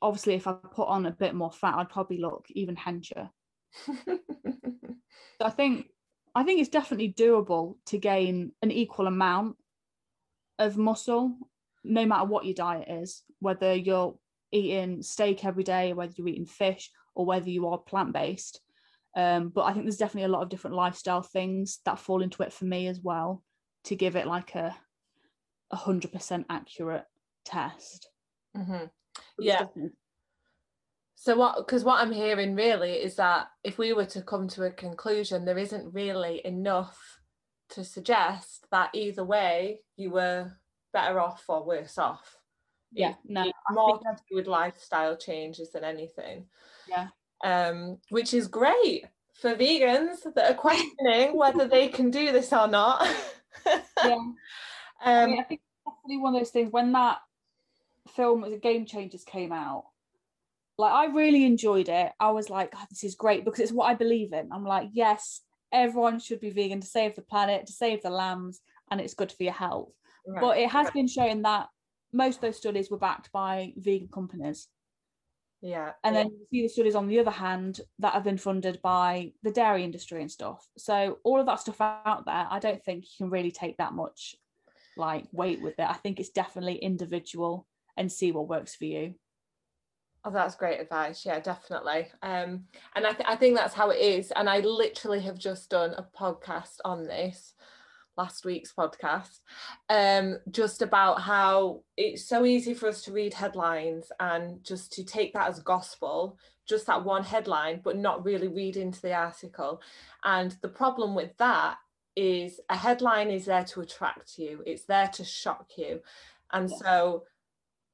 obviously, 0.00 0.34
if 0.34 0.46
I 0.46 0.52
put 0.52 0.86
on 0.86 1.06
a 1.06 1.10
bit 1.10 1.34
more 1.34 1.50
fat, 1.50 1.74
I'd 1.76 1.88
probably 1.88 2.18
look 2.18 2.46
even 2.50 2.76
hencher. 2.76 3.30
So 5.40 5.46
I 5.46 5.50
think 5.50 5.86
I 6.34 6.42
think 6.42 6.60
it's 6.60 6.68
definitely 6.68 7.12
doable 7.12 7.76
to 7.86 7.98
gain 7.98 8.52
an 8.62 8.70
equal 8.70 9.06
amount 9.06 9.56
of 10.58 10.76
muscle 10.76 11.36
no 11.82 12.06
matter 12.06 12.24
what 12.24 12.44
your 12.44 12.54
diet 12.54 12.88
is, 12.88 13.22
whether 13.40 13.74
you're 13.74 14.16
eating 14.52 15.02
steak 15.02 15.44
every 15.44 15.64
day, 15.64 15.92
whether 15.92 16.12
you're 16.16 16.28
eating 16.28 16.46
fish, 16.46 16.90
or 17.14 17.26
whether 17.26 17.50
you 17.50 17.68
are 17.68 17.78
plant 17.78 18.12
based. 18.12 18.60
Um, 19.16 19.48
but 19.48 19.62
I 19.62 19.72
think 19.72 19.84
there's 19.84 19.96
definitely 19.96 20.26
a 20.26 20.36
lot 20.36 20.42
of 20.42 20.48
different 20.48 20.76
lifestyle 20.76 21.22
things 21.22 21.78
that 21.84 22.00
fall 22.00 22.22
into 22.22 22.42
it 22.42 22.52
for 22.52 22.64
me 22.64 22.88
as 22.88 23.00
well 23.00 23.42
to 23.84 23.94
give 23.94 24.16
it 24.16 24.26
like 24.26 24.54
a 24.54 24.76
a 25.70 25.76
hundred 25.76 26.12
percent 26.12 26.46
accurate 26.50 27.04
test. 27.44 28.08
Mm-hmm. 28.56 28.86
Yeah. 29.38 29.66
So 31.14 31.36
what? 31.36 31.56
Because 31.58 31.84
what 31.84 32.00
I'm 32.00 32.12
hearing 32.12 32.54
really 32.54 32.92
is 32.92 33.16
that 33.16 33.46
if 33.62 33.78
we 33.78 33.92
were 33.92 34.04
to 34.06 34.22
come 34.22 34.48
to 34.48 34.64
a 34.64 34.70
conclusion, 34.70 35.44
there 35.44 35.58
isn't 35.58 35.94
really 35.94 36.40
enough 36.44 37.20
to 37.70 37.84
suggest 37.84 38.66
that 38.70 38.90
either 38.92 39.24
way 39.24 39.80
you 39.96 40.10
were 40.10 40.52
better 40.92 41.18
off 41.18 41.44
or 41.48 41.64
worse 41.64 41.98
off. 41.98 42.36
Yeah, 42.92 43.14
no, 43.26 43.50
more 43.70 43.98
to 43.98 44.16
do 44.30 44.36
with 44.36 44.46
lifestyle 44.46 45.16
changes 45.16 45.72
than 45.72 45.82
anything. 45.82 46.46
Yeah, 46.88 47.08
um, 47.42 47.98
which 48.10 48.34
is 48.34 48.48
great 48.48 49.04
for 49.34 49.54
vegans 49.54 50.22
that 50.34 50.50
are 50.50 50.54
questioning 50.54 51.36
whether 51.36 51.66
they 51.66 51.88
can 51.88 52.10
do 52.10 52.32
this 52.32 52.52
or 52.52 52.66
not. 52.68 53.06
yeah, 53.66 53.74
um, 54.04 54.34
I, 55.02 55.26
mean, 55.26 55.40
I 55.40 55.42
think 55.42 55.60
definitely 55.86 56.22
one 56.22 56.34
of 56.34 56.40
those 56.40 56.50
things 56.50 56.70
when 56.72 56.92
that 56.92 57.18
film 58.14 58.42
was 58.42 58.52
a 58.52 58.58
Game 58.58 58.86
Changers 58.86 59.24
came 59.24 59.52
out. 59.52 59.84
Like 60.76 60.92
I 60.92 61.06
really 61.06 61.44
enjoyed 61.44 61.88
it. 61.88 62.12
I 62.18 62.30
was 62.30 62.50
like, 62.50 62.72
oh, 62.74 62.84
this 62.90 63.04
is 63.04 63.14
great 63.14 63.44
because 63.44 63.60
it's 63.60 63.72
what 63.72 63.90
I 63.90 63.94
believe 63.94 64.32
in. 64.32 64.50
I'm 64.52 64.64
like, 64.64 64.88
yes, 64.92 65.40
everyone 65.72 66.18
should 66.18 66.40
be 66.40 66.50
vegan 66.50 66.80
to 66.80 66.86
save 66.86 67.14
the 67.14 67.22
planet, 67.22 67.66
to 67.66 67.72
save 67.72 68.02
the 68.02 68.10
lambs, 68.10 68.60
and 68.90 69.00
it's 69.00 69.14
good 69.14 69.30
for 69.30 69.42
your 69.42 69.52
health. 69.52 69.92
Right. 70.26 70.40
But 70.40 70.58
it 70.58 70.70
has 70.70 70.90
been 70.90 71.06
shown 71.06 71.42
that 71.42 71.68
most 72.12 72.36
of 72.36 72.42
those 72.42 72.56
studies 72.56 72.90
were 72.90 72.98
backed 72.98 73.30
by 73.32 73.72
vegan 73.76 74.08
companies. 74.08 74.68
Yeah. 75.64 75.92
And 76.04 76.14
yeah. 76.14 76.24
then 76.24 76.32
you 76.32 76.46
see 76.50 76.62
the 76.62 76.68
studies 76.68 76.94
on 76.94 77.08
the 77.08 77.18
other 77.18 77.30
hand 77.30 77.80
that 78.00 78.12
have 78.12 78.22
been 78.22 78.36
funded 78.36 78.82
by 78.82 79.32
the 79.42 79.50
dairy 79.50 79.82
industry 79.82 80.20
and 80.20 80.30
stuff. 80.30 80.62
So 80.76 81.20
all 81.24 81.40
of 81.40 81.46
that 81.46 81.58
stuff 81.58 81.80
out 81.80 82.26
there, 82.26 82.46
I 82.50 82.58
don't 82.58 82.84
think 82.84 83.04
you 83.04 83.24
can 83.24 83.30
really 83.30 83.50
take 83.50 83.78
that 83.78 83.94
much 83.94 84.36
like 84.98 85.24
weight 85.32 85.62
with 85.62 85.78
it. 85.78 85.88
I 85.88 85.94
think 85.94 86.20
it's 86.20 86.28
definitely 86.28 86.76
individual 86.76 87.66
and 87.96 88.12
see 88.12 88.30
what 88.30 88.46
works 88.46 88.74
for 88.74 88.84
you. 88.84 89.14
Oh, 90.22 90.30
that's 90.30 90.54
great 90.54 90.80
advice. 90.80 91.24
Yeah, 91.24 91.40
definitely. 91.40 92.08
Um, 92.22 92.64
and 92.94 93.06
I, 93.06 93.12
th- 93.12 93.26
I 93.26 93.34
think 93.34 93.56
that's 93.56 93.74
how 93.74 93.88
it 93.88 94.00
is. 94.00 94.32
And 94.32 94.50
I 94.50 94.58
literally 94.58 95.22
have 95.22 95.38
just 95.38 95.70
done 95.70 95.94
a 95.96 96.02
podcast 96.02 96.76
on 96.84 97.04
this 97.04 97.54
last 98.16 98.44
week's 98.44 98.72
podcast, 98.72 99.40
um, 99.88 100.38
just 100.50 100.82
about 100.82 101.20
how 101.20 101.82
it's 101.96 102.24
so 102.24 102.44
easy 102.44 102.74
for 102.74 102.88
us 102.88 103.02
to 103.02 103.12
read 103.12 103.34
headlines 103.34 104.10
and 104.20 104.62
just 104.62 104.92
to 104.92 105.04
take 105.04 105.32
that 105.34 105.48
as 105.48 105.60
gospel, 105.60 106.38
just 106.66 106.86
that 106.86 107.04
one 107.04 107.24
headline, 107.24 107.80
but 107.82 107.96
not 107.96 108.24
really 108.24 108.48
read 108.48 108.76
into 108.76 109.00
the 109.00 109.12
article. 109.12 109.80
And 110.24 110.56
the 110.62 110.68
problem 110.68 111.14
with 111.14 111.36
that 111.38 111.76
is 112.16 112.60
a 112.70 112.76
headline 112.76 113.30
is 113.30 113.44
there 113.44 113.64
to 113.64 113.80
attract 113.80 114.38
you, 114.38 114.62
it's 114.66 114.84
there 114.84 115.08
to 115.08 115.24
shock 115.24 115.70
you. 115.76 116.00
And 116.52 116.70
yeah. 116.70 116.76
so 116.76 117.24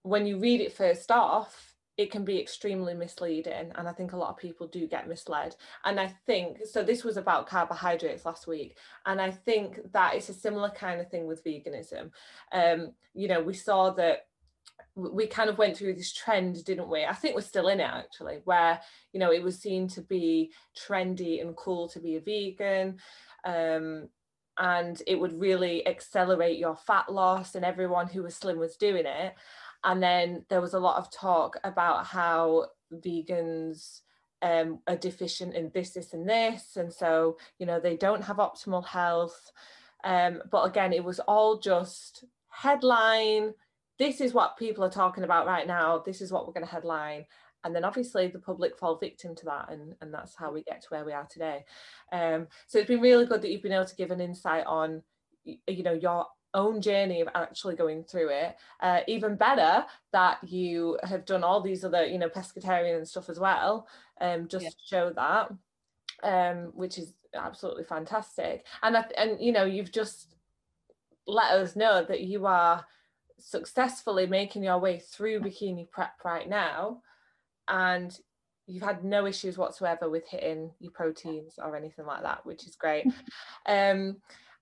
when 0.02 0.26
you 0.26 0.38
read 0.38 0.60
it 0.60 0.72
first 0.72 1.10
off, 1.10 1.69
it 2.00 2.10
can 2.10 2.24
be 2.24 2.40
extremely 2.40 2.94
misleading 2.94 3.70
and 3.74 3.86
i 3.86 3.92
think 3.92 4.14
a 4.14 4.16
lot 4.16 4.30
of 4.30 4.38
people 4.38 4.66
do 4.66 4.86
get 4.86 5.06
misled. 5.06 5.54
And 5.84 6.00
i 6.00 6.08
think 6.26 6.60
so 6.64 6.82
this 6.82 7.04
was 7.04 7.18
about 7.18 7.46
carbohydrates 7.46 8.24
last 8.24 8.46
week 8.46 8.78
and 9.04 9.20
i 9.20 9.30
think 9.30 9.80
that 9.92 10.14
it's 10.14 10.30
a 10.30 10.34
similar 10.34 10.70
kind 10.70 10.98
of 11.00 11.10
thing 11.10 11.26
with 11.26 11.44
veganism. 11.44 12.10
Um 12.52 12.92
you 13.12 13.28
know 13.28 13.42
we 13.42 13.52
saw 13.52 13.90
that 13.90 14.26
we 14.96 15.26
kind 15.26 15.50
of 15.50 15.58
went 15.58 15.76
through 15.76 15.94
this 15.94 16.12
trend 16.12 16.64
didn't 16.64 16.88
we? 16.88 17.04
I 17.04 17.12
think 17.12 17.34
we're 17.34 17.42
still 17.42 17.68
in 17.68 17.80
it 17.80 17.92
actually 18.02 18.38
where 18.44 18.80
you 19.12 19.20
know 19.20 19.30
it 19.30 19.42
was 19.42 19.60
seen 19.60 19.86
to 19.88 20.00
be 20.00 20.52
trendy 20.74 21.42
and 21.42 21.54
cool 21.54 21.86
to 21.90 22.00
be 22.00 22.16
a 22.16 22.20
vegan 22.20 22.96
um 23.44 24.08
and 24.58 25.02
it 25.06 25.18
would 25.20 25.38
really 25.38 25.86
accelerate 25.86 26.58
your 26.58 26.76
fat 26.76 27.12
loss 27.12 27.54
and 27.54 27.64
everyone 27.64 28.06
who 28.08 28.22
was 28.22 28.34
slim 28.34 28.58
was 28.58 28.76
doing 28.76 29.06
it 29.06 29.34
and 29.84 30.02
then 30.02 30.44
there 30.48 30.60
was 30.60 30.74
a 30.74 30.78
lot 30.78 30.98
of 30.98 31.10
talk 31.10 31.56
about 31.64 32.06
how 32.06 32.66
vegans 32.92 34.00
um, 34.42 34.80
are 34.86 34.96
deficient 34.96 35.54
in 35.54 35.70
this, 35.72 35.90
this, 35.90 36.12
and 36.12 36.28
this. 36.28 36.76
And 36.76 36.92
so, 36.92 37.38
you 37.58 37.66
know, 37.66 37.80
they 37.80 37.96
don't 37.96 38.24
have 38.24 38.36
optimal 38.36 38.84
health. 38.84 39.52
Um, 40.04 40.42
but 40.50 40.64
again, 40.64 40.92
it 40.92 41.04
was 41.04 41.20
all 41.20 41.58
just 41.58 42.24
headline. 42.48 43.54
This 43.98 44.20
is 44.20 44.32
what 44.32 44.56
people 44.56 44.84
are 44.84 44.90
talking 44.90 45.24
about 45.24 45.46
right 45.46 45.66
now. 45.66 46.02
This 46.04 46.20
is 46.20 46.32
what 46.32 46.46
we're 46.46 46.54
going 46.54 46.66
to 46.66 46.72
headline. 46.72 47.26
And 47.64 47.76
then 47.76 47.84
obviously 47.84 48.28
the 48.28 48.38
public 48.38 48.78
fall 48.78 48.96
victim 48.96 49.34
to 49.36 49.44
that. 49.46 49.70
And, 49.70 49.94
and 50.00 50.12
that's 50.12 50.34
how 50.34 50.50
we 50.50 50.62
get 50.62 50.80
to 50.82 50.88
where 50.88 51.04
we 51.04 51.12
are 51.12 51.26
today. 51.30 51.64
Um, 52.10 52.48
so 52.66 52.78
it's 52.78 52.88
been 52.88 53.02
really 53.02 53.26
good 53.26 53.42
that 53.42 53.50
you've 53.50 53.62
been 53.62 53.72
able 53.72 53.84
to 53.84 53.96
give 53.96 54.10
an 54.10 54.20
insight 54.20 54.64
on, 54.66 55.02
you 55.44 55.82
know, 55.82 55.92
your 55.92 56.26
own 56.54 56.80
journey 56.80 57.20
of 57.20 57.28
actually 57.34 57.76
going 57.76 58.04
through 58.04 58.28
it. 58.30 58.56
Uh, 58.80 59.00
even 59.06 59.36
better 59.36 59.84
that 60.12 60.38
you 60.42 60.98
have 61.04 61.24
done 61.24 61.44
all 61.44 61.60
these 61.60 61.84
other, 61.84 62.06
you 62.06 62.18
know, 62.18 62.28
pescatarian 62.28 62.96
and 62.96 63.08
stuff 63.08 63.28
as 63.28 63.38
well, 63.38 63.86
um, 64.20 64.48
just 64.48 64.64
yeah. 64.64 64.70
to 64.70 64.76
show 64.84 65.12
that, 65.14 65.50
um, 66.22 66.72
which 66.74 66.98
is 66.98 67.14
absolutely 67.34 67.84
fantastic. 67.84 68.66
And 68.82 68.96
and 69.16 69.40
you 69.40 69.52
know, 69.52 69.64
you've 69.64 69.92
just 69.92 70.34
let 71.26 71.52
us 71.52 71.76
know 71.76 72.04
that 72.04 72.22
you 72.22 72.46
are 72.46 72.84
successfully 73.38 74.26
making 74.26 74.64
your 74.64 74.78
way 74.78 74.98
through 74.98 75.40
bikini 75.40 75.90
prep 75.90 76.14
right 76.24 76.48
now, 76.48 77.02
and 77.68 78.18
you've 78.66 78.82
had 78.82 79.04
no 79.04 79.26
issues 79.26 79.58
whatsoever 79.58 80.08
with 80.08 80.28
hitting 80.28 80.70
your 80.78 80.92
proteins 80.92 81.58
or 81.58 81.76
anything 81.76 82.06
like 82.06 82.22
that, 82.22 82.44
which 82.46 82.66
is 82.66 82.76
great. 82.76 83.06
um, 83.66 84.16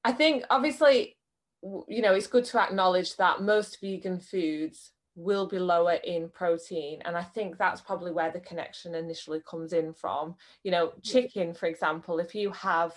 I 0.04 0.12
think 0.12 0.44
obviously 0.48 1.17
you 1.62 2.02
know, 2.02 2.14
it's 2.14 2.26
good 2.26 2.44
to 2.46 2.60
acknowledge 2.60 3.16
that 3.16 3.42
most 3.42 3.80
vegan 3.80 4.20
foods 4.20 4.92
will 5.16 5.48
be 5.48 5.58
lower 5.58 5.94
in 6.04 6.28
protein. 6.28 7.02
And 7.04 7.16
I 7.16 7.24
think 7.24 7.58
that's 7.58 7.80
probably 7.80 8.12
where 8.12 8.30
the 8.30 8.40
connection 8.40 8.94
initially 8.94 9.42
comes 9.48 9.72
in 9.72 9.92
from. 9.92 10.36
You 10.62 10.70
know, 10.70 10.92
chicken, 11.02 11.54
for 11.54 11.66
example, 11.66 12.20
if 12.20 12.34
you 12.34 12.52
have 12.52 12.92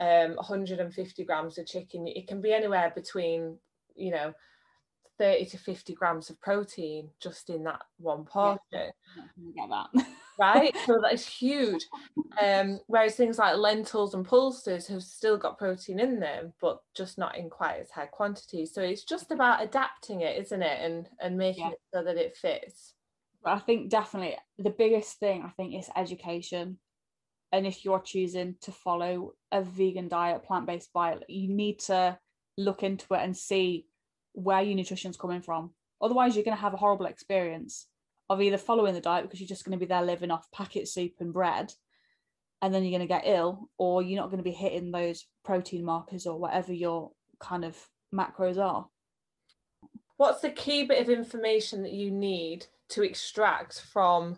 um, 0.00 0.36
150 0.36 1.24
grams 1.24 1.58
of 1.58 1.66
chicken, 1.66 2.06
it 2.06 2.26
can 2.26 2.40
be 2.40 2.52
anywhere 2.52 2.92
between, 2.94 3.58
you 3.94 4.10
know, 4.10 4.32
30 5.18 5.46
to 5.46 5.58
50 5.58 5.94
grams 5.94 6.30
of 6.30 6.40
protein 6.40 7.10
just 7.20 7.50
in 7.50 7.64
that 7.64 7.82
one 7.98 8.24
portion. 8.24 8.60
Yeah, 8.72 8.90
get 9.56 9.68
that. 9.70 10.06
right? 10.38 10.76
So 10.86 10.98
that 11.02 11.14
is 11.14 11.26
huge. 11.26 11.84
Um, 12.42 12.80
whereas 12.86 13.16
things 13.16 13.38
like 13.38 13.56
lentils 13.56 14.14
and 14.14 14.26
pulses 14.26 14.86
have 14.88 15.02
still 15.02 15.36
got 15.36 15.58
protein 15.58 16.00
in 16.00 16.20
them, 16.20 16.52
but 16.60 16.80
just 16.94 17.18
not 17.18 17.36
in 17.36 17.50
quite 17.50 17.80
as 17.80 17.90
high 17.90 18.06
quantities. 18.06 18.72
So 18.74 18.82
it's 18.82 19.04
just 19.04 19.30
about 19.30 19.62
adapting 19.62 20.22
it, 20.22 20.38
isn't 20.42 20.62
it? 20.62 20.80
And 20.82 21.08
and 21.20 21.36
making 21.36 21.64
yeah. 21.64 21.72
it 21.72 21.80
so 21.94 22.02
that 22.02 22.16
it 22.16 22.36
fits. 22.36 22.94
I 23.44 23.58
think 23.58 23.90
definitely 23.90 24.36
the 24.58 24.70
biggest 24.70 25.18
thing 25.18 25.42
I 25.42 25.50
think 25.50 25.74
is 25.74 25.88
education. 25.96 26.78
And 27.52 27.66
if 27.66 27.84
you're 27.84 28.00
choosing 28.00 28.56
to 28.62 28.72
follow 28.72 29.34
a 29.52 29.62
vegan 29.62 30.08
diet, 30.08 30.42
plant-based 30.42 30.92
diet, 30.92 31.22
you 31.28 31.48
need 31.48 31.78
to 31.80 32.18
look 32.58 32.82
into 32.82 33.14
it 33.14 33.20
and 33.20 33.36
see 33.36 33.86
where 34.36 34.62
your 34.62 34.76
nutrition's 34.76 35.16
coming 35.16 35.40
from. 35.40 35.70
Otherwise, 36.00 36.36
you're 36.36 36.44
going 36.44 36.56
to 36.56 36.60
have 36.60 36.74
a 36.74 36.78
horrible 36.78 37.06
experience 37.06 37.86
of 38.28 38.42
either 38.42 38.58
following 38.58 38.94
the 38.94 39.00
diet 39.00 39.24
because 39.24 39.40
you're 39.40 39.48
just 39.48 39.64
going 39.64 39.76
to 39.76 39.84
be 39.84 39.88
there 39.88 40.02
living 40.02 40.30
off 40.30 40.50
packet 40.52 40.86
soup 40.88 41.14
and 41.20 41.32
bread 41.32 41.72
and 42.62 42.74
then 42.74 42.82
you're 42.82 42.98
going 42.98 43.06
to 43.06 43.12
get 43.12 43.26
ill 43.26 43.68
or 43.78 44.02
you're 44.02 44.20
not 44.20 44.30
going 44.30 44.38
to 44.38 44.44
be 44.44 44.50
hitting 44.50 44.90
those 44.90 45.26
protein 45.44 45.84
markers 45.84 46.26
or 46.26 46.38
whatever 46.38 46.72
your 46.72 47.12
kind 47.38 47.64
of 47.64 47.76
macros 48.14 48.58
are 48.58 48.86
what's 50.16 50.40
the 50.40 50.50
key 50.50 50.84
bit 50.84 51.00
of 51.00 51.10
information 51.10 51.82
that 51.82 51.92
you 51.92 52.10
need 52.10 52.66
to 52.88 53.02
extract 53.02 53.80
from 53.80 54.36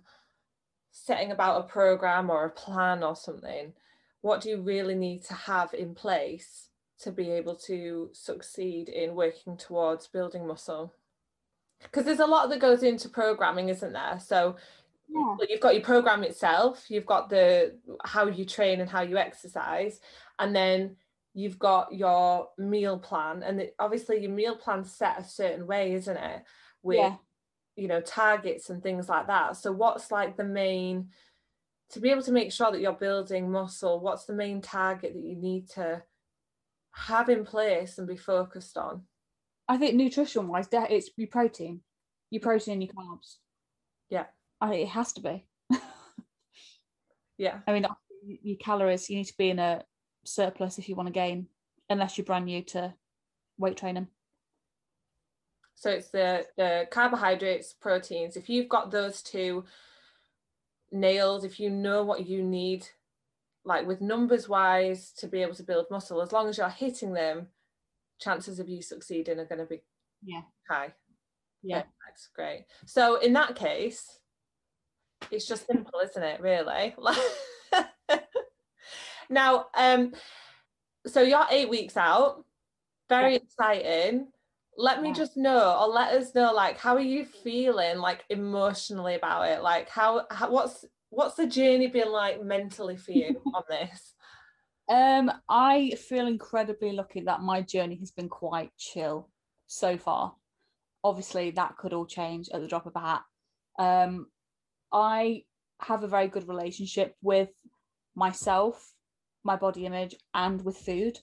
setting 0.90 1.30
about 1.30 1.60
a 1.60 1.68
program 1.68 2.28
or 2.28 2.44
a 2.44 2.50
plan 2.50 3.02
or 3.02 3.14
something 3.14 3.72
what 4.20 4.40
do 4.40 4.48
you 4.50 4.60
really 4.60 4.96
need 4.96 5.24
to 5.24 5.34
have 5.34 5.72
in 5.74 5.94
place 5.94 6.67
to 7.00 7.12
be 7.12 7.30
able 7.30 7.54
to 7.54 8.10
succeed 8.12 8.88
in 8.88 9.14
working 9.14 9.56
towards 9.56 10.08
building 10.08 10.46
muscle 10.46 10.92
because 11.82 12.04
there's 12.04 12.18
a 12.18 12.26
lot 12.26 12.48
that 12.48 12.60
goes 12.60 12.82
into 12.82 13.08
programming 13.08 13.68
isn't 13.68 13.92
there 13.92 14.18
so 14.18 14.56
yeah. 15.08 15.36
you've 15.48 15.60
got 15.60 15.74
your 15.74 15.84
program 15.84 16.24
itself 16.24 16.86
you've 16.88 17.06
got 17.06 17.30
the 17.30 17.74
how 18.04 18.26
you 18.26 18.44
train 18.44 18.80
and 18.80 18.90
how 18.90 19.02
you 19.02 19.16
exercise 19.16 20.00
and 20.38 20.54
then 20.54 20.96
you've 21.34 21.58
got 21.58 21.94
your 21.94 22.48
meal 22.58 22.98
plan 22.98 23.42
and 23.42 23.60
it, 23.60 23.74
obviously 23.78 24.20
your 24.20 24.32
meal 24.32 24.56
plan 24.56 24.84
set 24.84 25.20
a 25.20 25.24
certain 25.24 25.66
way 25.66 25.92
isn't 25.92 26.16
it 26.16 26.42
with 26.82 26.98
yeah. 26.98 27.14
you 27.76 27.86
know 27.86 28.00
targets 28.00 28.70
and 28.70 28.82
things 28.82 29.08
like 29.08 29.28
that 29.28 29.56
so 29.56 29.70
what's 29.70 30.10
like 30.10 30.36
the 30.36 30.44
main 30.44 31.08
to 31.90 32.00
be 32.00 32.10
able 32.10 32.22
to 32.22 32.32
make 32.32 32.52
sure 32.52 32.70
that 32.72 32.80
you're 32.80 32.92
building 32.92 33.50
muscle 33.50 34.00
what's 34.00 34.24
the 34.24 34.32
main 34.32 34.60
target 34.60 35.14
that 35.14 35.22
you 35.22 35.36
need 35.36 35.68
to 35.68 36.02
have 37.06 37.28
in 37.28 37.44
place 37.44 37.98
and 37.98 38.06
be 38.06 38.16
focused 38.16 38.76
on 38.76 39.02
I 39.68 39.76
think 39.76 39.94
nutrition 39.94 40.48
wise, 40.48 40.66
it's 40.72 41.10
your 41.16 41.28
protein, 41.28 41.82
your 42.30 42.40
protein 42.40 42.74
and 42.74 42.82
your 42.82 42.92
carbs. 42.92 43.36
Yeah. 44.08 44.24
I 44.60 44.74
it 44.74 44.88
has 44.88 45.12
to 45.14 45.20
be. 45.20 45.46
yeah. 47.38 47.58
I 47.66 47.72
mean, 47.72 47.86
your 48.42 48.56
calories, 48.56 49.10
you 49.10 49.18
need 49.18 49.26
to 49.26 49.36
be 49.36 49.50
in 49.50 49.58
a 49.58 49.84
surplus 50.24 50.78
if 50.78 50.88
you 50.88 50.96
want 50.96 51.08
to 51.08 51.12
gain, 51.12 51.48
unless 51.90 52.16
you're 52.16 52.24
brand 52.24 52.46
new 52.46 52.62
to 52.62 52.94
weight 53.58 53.76
training. 53.76 54.08
So 55.74 55.90
it's 55.90 56.08
the 56.08 56.46
the 56.56 56.88
carbohydrates, 56.90 57.74
proteins. 57.74 58.36
If 58.36 58.48
you've 58.48 58.68
got 58.68 58.90
those 58.90 59.22
two 59.22 59.64
nailed, 60.90 61.44
if 61.44 61.60
you 61.60 61.70
know 61.70 62.02
what 62.04 62.26
you 62.26 62.42
need, 62.42 62.88
like 63.68 63.86
with 63.86 64.00
numbers 64.00 64.48
wise, 64.48 65.12
to 65.18 65.28
be 65.28 65.42
able 65.42 65.54
to 65.54 65.62
build 65.62 65.86
muscle, 65.90 66.22
as 66.22 66.32
long 66.32 66.48
as 66.48 66.56
you're 66.56 66.70
hitting 66.70 67.12
them, 67.12 67.48
chances 68.18 68.58
of 68.58 68.68
you 68.68 68.80
succeeding 68.80 69.38
are 69.38 69.44
going 69.44 69.60
to 69.60 69.66
be 69.66 69.82
yeah 70.24 70.40
high. 70.68 70.94
Yeah, 71.62 71.82
that's 72.06 72.28
great. 72.34 72.64
So 72.86 73.20
in 73.20 73.34
that 73.34 73.54
case, 73.54 74.18
it's 75.30 75.46
just 75.46 75.66
simple, 75.66 76.00
isn't 76.02 76.22
it? 76.22 76.40
Really. 76.40 76.94
now, 79.30 79.66
um, 79.76 80.14
so 81.06 81.20
you're 81.20 81.46
eight 81.50 81.68
weeks 81.68 81.96
out. 81.96 82.44
Very 83.10 83.32
yeah. 83.32 83.40
exciting 83.42 84.28
let 84.80 85.02
me 85.02 85.12
just 85.12 85.36
know 85.36 85.76
or 85.80 85.88
let 85.88 86.14
us 86.14 86.36
know 86.36 86.52
like 86.52 86.78
how 86.78 86.94
are 86.94 87.00
you 87.00 87.24
feeling 87.24 87.98
like 87.98 88.24
emotionally 88.30 89.16
about 89.16 89.48
it 89.48 89.60
like 89.60 89.88
how, 89.88 90.24
how 90.30 90.48
what's 90.48 90.84
what's 91.10 91.36
the 91.36 91.46
journey 91.46 91.86
been 91.86 92.10
like 92.10 92.42
mentally 92.42 92.96
for 92.96 93.12
you 93.12 93.40
on 93.54 93.62
this 93.68 94.14
um 94.88 95.30
i 95.48 95.90
feel 96.08 96.26
incredibly 96.26 96.92
lucky 96.92 97.20
that 97.20 97.40
my 97.42 97.60
journey 97.60 97.96
has 97.96 98.10
been 98.10 98.28
quite 98.28 98.70
chill 98.76 99.28
so 99.66 99.96
far 99.96 100.34
obviously 101.04 101.50
that 101.50 101.76
could 101.76 101.92
all 101.92 102.06
change 102.06 102.48
at 102.52 102.60
the 102.60 102.68
drop 102.68 102.86
of 102.86 102.96
a 102.96 103.00
hat 103.00 103.22
um 103.78 104.26
i 104.92 105.42
have 105.80 106.02
a 106.02 106.08
very 106.08 106.28
good 106.28 106.48
relationship 106.48 107.14
with 107.22 107.50
myself 108.14 108.92
my 109.44 109.56
body 109.56 109.86
image 109.86 110.14
and 110.34 110.64
with 110.64 110.76
food 110.76 111.18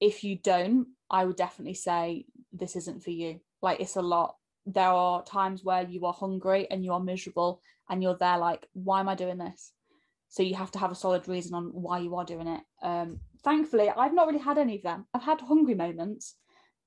if 0.00 0.22
you 0.24 0.36
don't 0.36 0.86
i 1.10 1.24
would 1.24 1.36
definitely 1.36 1.74
say 1.74 2.24
this 2.52 2.76
isn't 2.76 3.02
for 3.02 3.10
you. 3.10 3.40
Like 3.62 3.80
it's 3.80 3.96
a 3.96 4.02
lot. 4.02 4.36
There 4.66 4.88
are 4.88 5.24
times 5.24 5.64
where 5.64 5.82
you 5.82 6.04
are 6.06 6.12
hungry 6.12 6.66
and 6.70 6.84
you 6.84 6.92
are 6.92 7.00
miserable 7.00 7.62
and 7.90 8.02
you're 8.02 8.16
there 8.18 8.38
like, 8.38 8.66
why 8.72 9.00
am 9.00 9.08
I 9.08 9.14
doing 9.14 9.36
this? 9.36 9.72
So 10.28 10.44
you 10.44 10.54
have 10.54 10.70
to 10.72 10.78
have 10.78 10.92
a 10.92 10.94
solid 10.94 11.26
reason 11.26 11.54
on 11.54 11.64
why 11.72 11.98
you 11.98 12.14
are 12.14 12.24
doing 12.24 12.46
it. 12.46 12.60
Um, 12.82 13.18
thankfully, 13.42 13.90
I've 13.90 14.14
not 14.14 14.28
really 14.28 14.38
had 14.38 14.58
any 14.58 14.76
of 14.76 14.82
them. 14.82 15.06
I've 15.12 15.24
had 15.24 15.40
hungry 15.40 15.74
moments, 15.74 16.36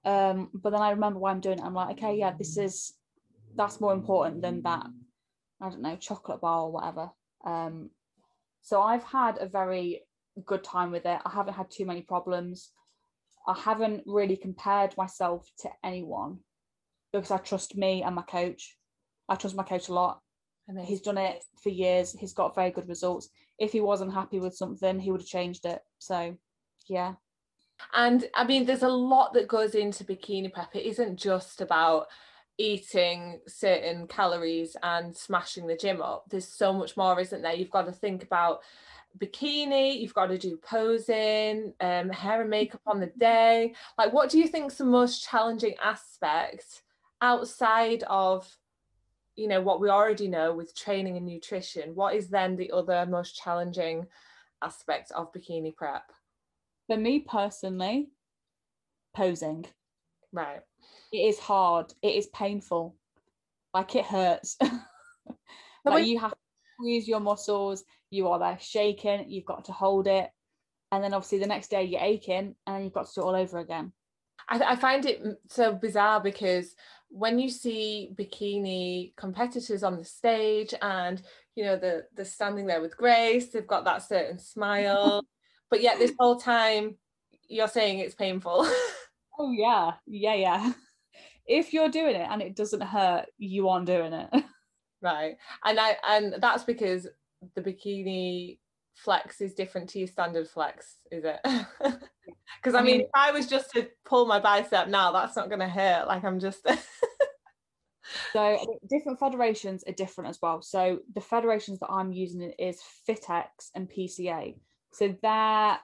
um, 0.06 0.50
but 0.54 0.72
then 0.72 0.82
I 0.82 0.92
remember 0.92 1.20
why 1.20 1.32
I'm 1.32 1.42
doing 1.42 1.60
it. 1.60 1.66
I'm 1.66 1.74
like, 1.74 1.98
okay, 1.98 2.16
yeah, 2.18 2.32
this 2.38 2.58
is 2.58 2.94
that's 3.56 3.82
more 3.82 3.94
important 3.94 4.42
than 4.42 4.62
that. 4.64 4.86
I 5.62 5.70
don't 5.70 5.82
know, 5.82 5.98
chocolate 5.98 6.42
bar 6.42 6.62
or 6.62 6.72
whatever. 6.72 7.12
Um, 7.46 7.90
so 8.62 8.82
I've 8.82 9.04
had 9.04 9.38
a 9.40 9.48
very 9.48 10.04
good 10.46 10.64
time 10.64 10.92
with 10.92 11.06
it. 11.06 11.20
I 11.26 11.30
haven't 11.30 11.54
had 11.54 11.70
too 11.70 11.86
many 11.86 12.02
problems. 12.02 12.72
I 13.46 13.60
haven't 13.60 14.04
really 14.06 14.38
compared 14.38 14.96
myself 14.98 15.50
to 15.60 15.70
anyone 15.84 16.40
because 17.12 17.30
I 17.30 17.38
trust 17.38 17.76
me 17.76 18.04
and 18.04 18.16
my 18.16 18.22
coach. 18.22 18.78
I 19.28 19.36
trust 19.36 19.56
my 19.56 19.64
coach 19.64 19.90
a 19.90 19.94
lot. 19.94 20.22
Amazing. 20.70 20.88
He's 20.88 21.02
done 21.02 21.18
it 21.18 21.44
for 21.62 21.70
years. 21.70 22.14
He's 22.14 22.34
got 22.34 22.56
very 22.56 22.72
good 22.72 22.88
results. 22.88 23.30
If 23.60 23.72
he 23.72 23.82
wasn't 23.82 24.14
happy 24.14 24.40
with 24.40 24.56
something, 24.56 25.00
he 25.00 25.12
would 25.12 25.22
have 25.22 25.28
changed 25.28 25.66
it. 25.66 25.82
So, 26.00 26.38
yeah. 26.88 27.14
And 27.94 28.26
I 28.34 28.46
mean, 28.46 28.66
there's 28.66 28.84
a 28.84 28.90
lot 28.90 29.34
that 29.34 29.48
goes 29.48 29.76
into 29.76 30.06
bikini 30.06 30.52
prep. 30.52 30.76
It 30.76 30.88
isn't 30.88 31.18
just 31.18 31.60
about 31.60 32.08
eating 32.58 33.40
certain 33.48 34.08
calories 34.08 34.78
and 34.84 35.16
smashing 35.16 35.68
the 35.68 35.76
gym 35.76 36.02
up. 36.02 36.26
There's 36.30 36.48
so 36.48 36.72
much 36.72 36.96
more, 36.96 37.20
isn't 37.20 37.42
there? 37.42 37.54
You've 37.54 37.72
got 37.72 37.86
to 37.88 37.92
think 37.92 38.24
about 38.24 38.62
bikini 39.20 40.00
you've 40.00 40.14
got 40.14 40.28
to 40.28 40.38
do 40.38 40.58
posing 40.58 41.74
um, 41.82 42.10
hair 42.10 42.42
and 42.42 42.50
makeup 42.50 42.82
on 42.88 43.00
the 43.00 43.12
day 43.18 43.74
like 43.98 44.12
what 44.12 44.30
do 44.30 44.40
you 44.40 44.48
think 44.48 44.72
is 44.72 44.78
the 44.78 44.86
most 44.86 45.24
challenging 45.24 45.76
aspect 45.84 46.82
outside 47.22 48.04
of 48.08 48.50
you 49.36 49.48
know 49.48 49.62
what 49.62 49.80
we 49.82 49.90
already 49.90 50.28
know 50.28 50.54
with 50.54 50.76
training 50.76 51.18
and 51.18 51.26
nutrition 51.26 51.96
what 51.96 52.14
is 52.16 52.28
then 52.30 52.56
the 52.56 52.72
other 52.72 53.06
most 53.06 53.36
challenging 53.36 54.06
aspect 54.64 55.12
of 55.12 55.32
bikini 55.34 55.76
prep? 55.76 56.04
For 56.88 56.98
me 56.98 57.20
personally 57.20 58.10
posing. 59.16 59.66
Right. 60.32 60.62
It 61.12 61.18
is 61.18 61.40
hard. 61.40 61.94
It 62.02 62.16
is 62.16 62.28
painful. 62.28 62.96
Like 63.74 63.96
it 63.96 64.06
hurts. 64.06 64.58
Like 65.86 66.06
you 66.06 66.18
have 66.20 66.32
to 66.32 66.38
squeeze 66.76 67.08
your 67.10 67.20
muscles. 67.20 67.84
You 68.10 68.30
are 68.30 68.40
there 68.40 68.58
shaking, 68.62 69.30
you've 69.30 69.46
got 69.46 69.66
to 69.66 69.74
hold 69.74 70.08
it. 70.08 70.30
And 70.94 71.04
then 71.04 71.14
obviously 71.14 71.40
the 71.40 71.48
next 71.48 71.70
day 71.70 71.84
you're 71.84 72.00
aching 72.00 72.56
and 72.66 72.84
you've 72.84 72.94
got 72.94 73.08
to 73.08 73.14
do 73.16 73.22
it 73.22 73.26
all 73.26 73.36
over 73.36 73.58
again. 73.60 73.92
I, 74.48 74.60
I 74.60 74.76
find 74.78 75.06
it 75.06 75.22
so 75.50 75.74
bizarre 75.74 76.22
because 76.22 76.74
when 77.14 77.38
you 77.38 77.48
see 77.48 78.10
bikini 78.16 79.16
competitors 79.16 79.84
on 79.84 79.98
the 79.98 80.04
stage 80.04 80.74
and 80.82 81.22
you 81.56 81.64
know 81.64 81.76
the 81.78 82.04
they're 82.16 82.26
standing 82.26 82.66
there 82.66 82.82
with 82.82 82.98
grace 82.98 83.52
they've 83.52 83.68
got 83.68 83.86
that 83.86 84.02
certain 84.02 84.40
smile 84.40 85.24
but 85.70 85.80
yet 85.82 86.00
this 86.00 86.14
whole 86.18 86.38
time 86.40 86.98
you're 87.48 87.68
saying 87.68 88.00
it's 88.00 88.16
painful. 88.16 88.68
Oh 89.40 89.50
yeah. 89.52 89.94
Yeah 90.06 90.36
yeah. 90.36 90.74
If 91.48 91.74
you're 91.74 91.90
doing 91.90 92.16
it 92.16 92.28
and 92.30 92.40
it 92.40 92.56
doesn't 92.56 92.82
hurt 92.82 93.26
you 93.40 93.68
aren't 93.68 93.88
doing 93.88 94.14
it. 94.14 94.30
Right. 95.02 95.38
And 95.66 95.80
i 95.80 95.98
and 96.08 96.36
that's 96.40 96.64
because 96.64 97.08
the 97.56 97.62
bikini 97.62 98.60
flex 98.94 99.42
is 99.42 99.54
different 99.54 99.90
to 99.90 100.00
your 100.00 100.08
standard 100.08 100.48
flex, 100.48 100.98
is 101.12 101.24
it? 101.26 101.40
Because 102.62 102.76
I, 102.76 102.82
mean, 102.82 103.02
if 103.02 103.08
I 103.14 103.32
was 103.32 103.48
just 103.48 103.72
to 103.72 103.90
pull 104.06 104.26
my 104.26 104.40
bicep 104.40 104.88
now, 104.88 105.12
that's 105.12 105.36
not 105.36 105.50
going 105.50 105.60
to 105.60 105.68
hurt. 105.68 106.08
Like 106.08 106.24
I'm 106.24 106.40
just. 106.40 106.66
so 108.32 108.80
different 108.90 109.20
federations 109.20 109.84
are 109.86 109.94
different 109.94 110.30
as 110.30 110.40
well. 110.42 110.62
So 110.62 111.00
the 111.14 111.22
federations 111.22 111.80
that 111.80 111.90
I'm 111.90 112.14
using 112.14 112.42
is 112.58 112.82
FitX 113.08 113.48
and 113.76 113.90
PCA. 113.90 114.56
So 114.94 115.16
they're 115.22 115.78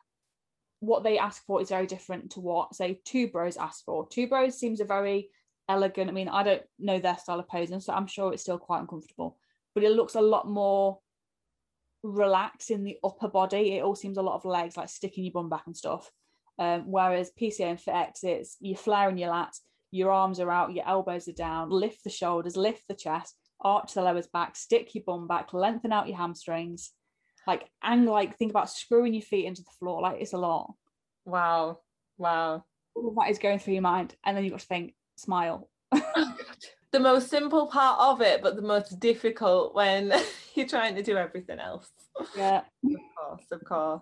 what 0.82 1.04
they 1.04 1.18
ask 1.18 1.46
for 1.46 1.62
is 1.62 1.70
very 1.70 1.86
different 1.86 2.32
to 2.32 2.40
what 2.40 2.74
say 2.74 3.02
two 3.04 3.28
bros 3.28 3.58
ask 3.58 3.84
for. 3.84 4.08
Two 4.08 4.28
bros 4.28 4.58
seems 4.58 4.80
a 4.80 4.86
very 4.86 5.30
elegant. 5.68 6.10
I 6.10 6.14
mean, 6.14 6.30
I 6.30 6.44
don't 6.44 6.64
know 6.78 7.00
their 7.00 7.18
style 7.18 7.40
of 7.40 7.50
posing, 7.50 7.82
so 7.82 7.94
I'm 7.94 8.08
sure 8.08 8.32
it's 8.32 8.44
still 8.44 8.58
quite 8.58 8.80
uncomfortable. 8.80 9.38
But 9.76 9.84
it 9.84 9.92
looks 9.92 10.16
a 10.16 10.22
lot 10.22 10.48
more 10.48 11.00
relax 12.04 12.70
in 12.70 12.84
the 12.84 12.98
upper 13.04 13.28
body. 13.28 13.78
It 13.78 13.84
all 13.84 13.96
seems 13.96 14.18
a 14.18 14.22
lot 14.22 14.36
of 14.36 14.46
legs, 14.46 14.78
like 14.78 14.90
sticking 14.90 15.24
your 15.24 15.34
bum 15.34 15.50
back 15.50 15.64
and 15.66 15.76
stuff. 15.76 16.10
Um, 16.58 16.84
whereas 16.88 17.32
PCA 17.40 17.72
and 17.72 17.80
FitX, 17.80 18.24
it's 18.24 18.58
you're 18.60 18.78
flaring 18.78 19.18
your 19.18 19.32
lats, 19.32 19.60
your 19.92 20.12
arms 20.12 20.40
are 20.40 20.52
out, 20.52 20.74
your 20.74 20.88
elbows 20.88 21.28
are 21.28 21.34
down, 21.34 21.70
lift 21.70 22.04
the 22.04 22.10
shoulders, 22.10 22.58
lift 22.58 22.88
the 22.88 22.94
chest, 22.94 23.36
arch 23.62 23.94
the 23.94 24.02
lowers 24.02 24.28
back, 24.28 24.56
stick 24.56 24.94
your 24.94 25.04
bum 25.06 25.28
back, 25.28 25.54
lengthen 25.54 25.94
out 25.94 26.08
your 26.08 26.18
hamstrings, 26.18 26.92
like 27.48 27.70
and 27.82 28.06
like 28.06 28.38
think 28.38 28.52
about 28.52 28.70
screwing 28.70 29.14
your 29.14 29.24
feet 29.24 29.46
into 29.46 29.64
the 29.64 29.72
floor. 29.80 30.02
Like 30.02 30.22
it's 30.22 30.34
a 30.34 30.38
lot. 30.38 30.74
Wow. 31.26 31.80
Wow. 32.18 32.66
All 32.96 33.16
that 33.20 33.30
is 33.30 33.40
going 33.40 33.60
through 33.60 33.74
your 33.74 33.82
mind. 33.82 34.16
And 34.26 34.36
then 34.36 34.44
you've 34.44 34.54
got 34.54 34.60
to 34.60 34.66
think, 34.68 34.94
smile. 35.16 35.70
the 36.92 37.00
most 37.00 37.30
simple 37.30 37.68
part 37.68 38.00
of 38.00 38.22
it, 38.22 38.42
but 38.42 38.56
the 38.56 38.62
most 38.62 39.00
difficult 39.00 39.76
when 39.76 40.14
you're 40.56 40.68
trying 40.68 40.96
to 40.96 41.04
do 41.04 41.18
everything 41.18 41.60
else. 41.60 41.90
Yeah. 42.36 42.62
of 42.84 43.00
course, 43.18 43.46
of 43.52 43.64
course. 43.64 44.02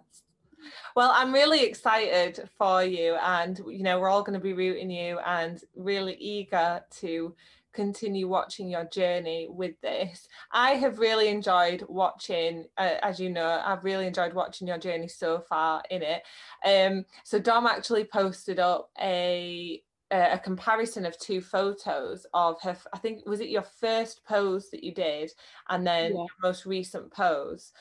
Well, 0.96 1.12
I'm 1.14 1.34
really 1.34 1.64
excited 1.64 2.50
for 2.58 2.84
you, 2.84 3.16
and 3.16 3.60
you 3.68 3.84
know, 3.84 4.00
we're 4.00 4.10
all 4.10 4.24
going 4.24 4.40
to 4.40 4.44
be 4.44 4.54
rooting 4.54 4.90
you 4.90 5.20
and 5.20 5.62
really 5.76 6.16
eager 6.16 6.82
to 7.00 7.36
continue 7.78 8.28
watching 8.28 8.68
your 8.68 8.86
journey 8.86 9.48
with 9.52 9.80
this. 9.82 10.28
I 10.52 10.72
have 10.72 10.98
really 10.98 11.28
enjoyed 11.28 11.86
watching, 11.88 12.66
uh, 12.76 12.96
as 13.04 13.20
you 13.20 13.30
know, 13.30 13.62
I've 13.64 13.84
really 13.84 14.08
enjoyed 14.08 14.34
watching 14.34 14.68
your 14.68 14.80
journey 14.80 15.08
so 15.08 15.42
far 15.48 15.84
in 15.92 16.02
it. 16.02 16.24
Um, 16.66 17.06
so 17.24 17.38
Dom 17.38 17.68
actually 17.68 18.06
posted 18.06 18.58
up 18.58 18.90
a 19.00 19.84
a 20.12 20.40
comparison 20.40 21.06
of 21.06 21.18
two 21.20 21.42
photos 21.42 22.26
of 22.34 22.62
her 22.62 22.78
i 22.94 22.98
think 22.98 23.26
was 23.26 23.42
it 23.42 23.50
your 23.50 23.64
first 23.64 24.24
pose 24.24 24.70
that 24.70 24.84
you 24.84 24.94
did 24.94 25.32
and 25.70 25.86
then 25.86 26.12
yeah. 26.12 26.18
your 26.18 26.28
most 26.42 26.66
recent 26.66 27.12
pose? 27.12 27.72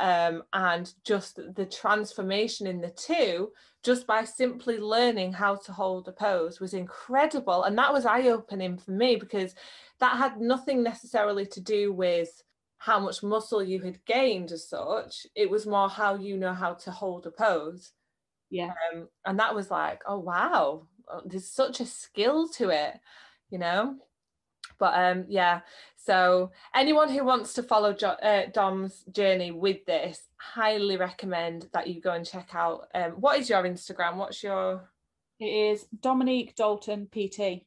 Um, 0.00 0.44
and 0.52 0.92
just 1.04 1.40
the 1.56 1.66
transformation 1.66 2.68
in 2.68 2.80
the 2.80 2.90
two 2.90 3.50
just 3.82 4.06
by 4.06 4.22
simply 4.22 4.78
learning 4.78 5.32
how 5.32 5.56
to 5.56 5.72
hold 5.72 6.06
a 6.06 6.12
pose 6.12 6.60
was 6.60 6.72
incredible. 6.72 7.64
And 7.64 7.76
that 7.78 7.92
was 7.92 8.06
eye-opening 8.06 8.78
for 8.78 8.92
me 8.92 9.16
because 9.16 9.56
that 9.98 10.16
had 10.16 10.40
nothing 10.40 10.84
necessarily 10.84 11.46
to 11.46 11.60
do 11.60 11.92
with 11.92 12.42
how 12.78 13.00
much 13.00 13.24
muscle 13.24 13.62
you 13.62 13.80
had 13.80 14.04
gained 14.04 14.52
as 14.52 14.68
such. 14.68 15.26
It 15.34 15.50
was 15.50 15.66
more 15.66 15.88
how 15.88 16.14
you 16.14 16.36
know 16.36 16.54
how 16.54 16.74
to 16.74 16.92
hold 16.92 17.26
a 17.26 17.32
pose. 17.32 17.90
Yeah. 18.50 18.70
Um, 18.92 19.08
and 19.26 19.38
that 19.40 19.54
was 19.54 19.68
like 19.68 20.02
oh 20.06 20.18
wow 20.18 20.86
there's 21.24 21.48
such 21.48 21.80
a 21.80 21.86
skill 21.86 22.48
to 22.48 22.70
it, 22.70 22.94
you 23.50 23.58
know. 23.58 23.96
But 24.78 24.94
um, 24.94 25.24
yeah. 25.28 25.60
So 25.96 26.52
anyone 26.74 27.10
who 27.10 27.24
wants 27.24 27.52
to 27.54 27.62
follow 27.62 27.92
jo- 27.92 28.16
uh, 28.22 28.46
Dom's 28.52 29.04
journey 29.12 29.50
with 29.50 29.84
this, 29.86 30.28
highly 30.36 30.96
recommend 30.96 31.68
that 31.72 31.88
you 31.88 32.00
go 32.00 32.12
and 32.12 32.26
check 32.26 32.50
out. 32.54 32.88
Um, 32.94 33.12
what 33.12 33.38
is 33.38 33.50
your 33.50 33.62
Instagram? 33.64 34.16
What's 34.16 34.42
your? 34.42 34.88
It 35.40 35.46
is 35.46 35.86
Dominique 36.00 36.56
Dalton 36.56 37.06
PT. 37.06 37.64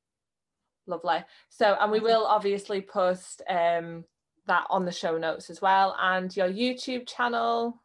Lovely. 0.88 1.24
So, 1.50 1.78
and 1.80 1.92
we 1.92 2.00
will 2.00 2.26
obviously 2.26 2.82
post 2.82 3.42
um, 3.48 4.04
that 4.48 4.66
on 4.70 4.86
the 4.86 4.92
show 4.92 5.18
notes 5.18 5.50
as 5.50 5.62
well, 5.62 5.96
and 6.00 6.36
your 6.36 6.50
YouTube 6.50 7.08
channel. 7.08 7.82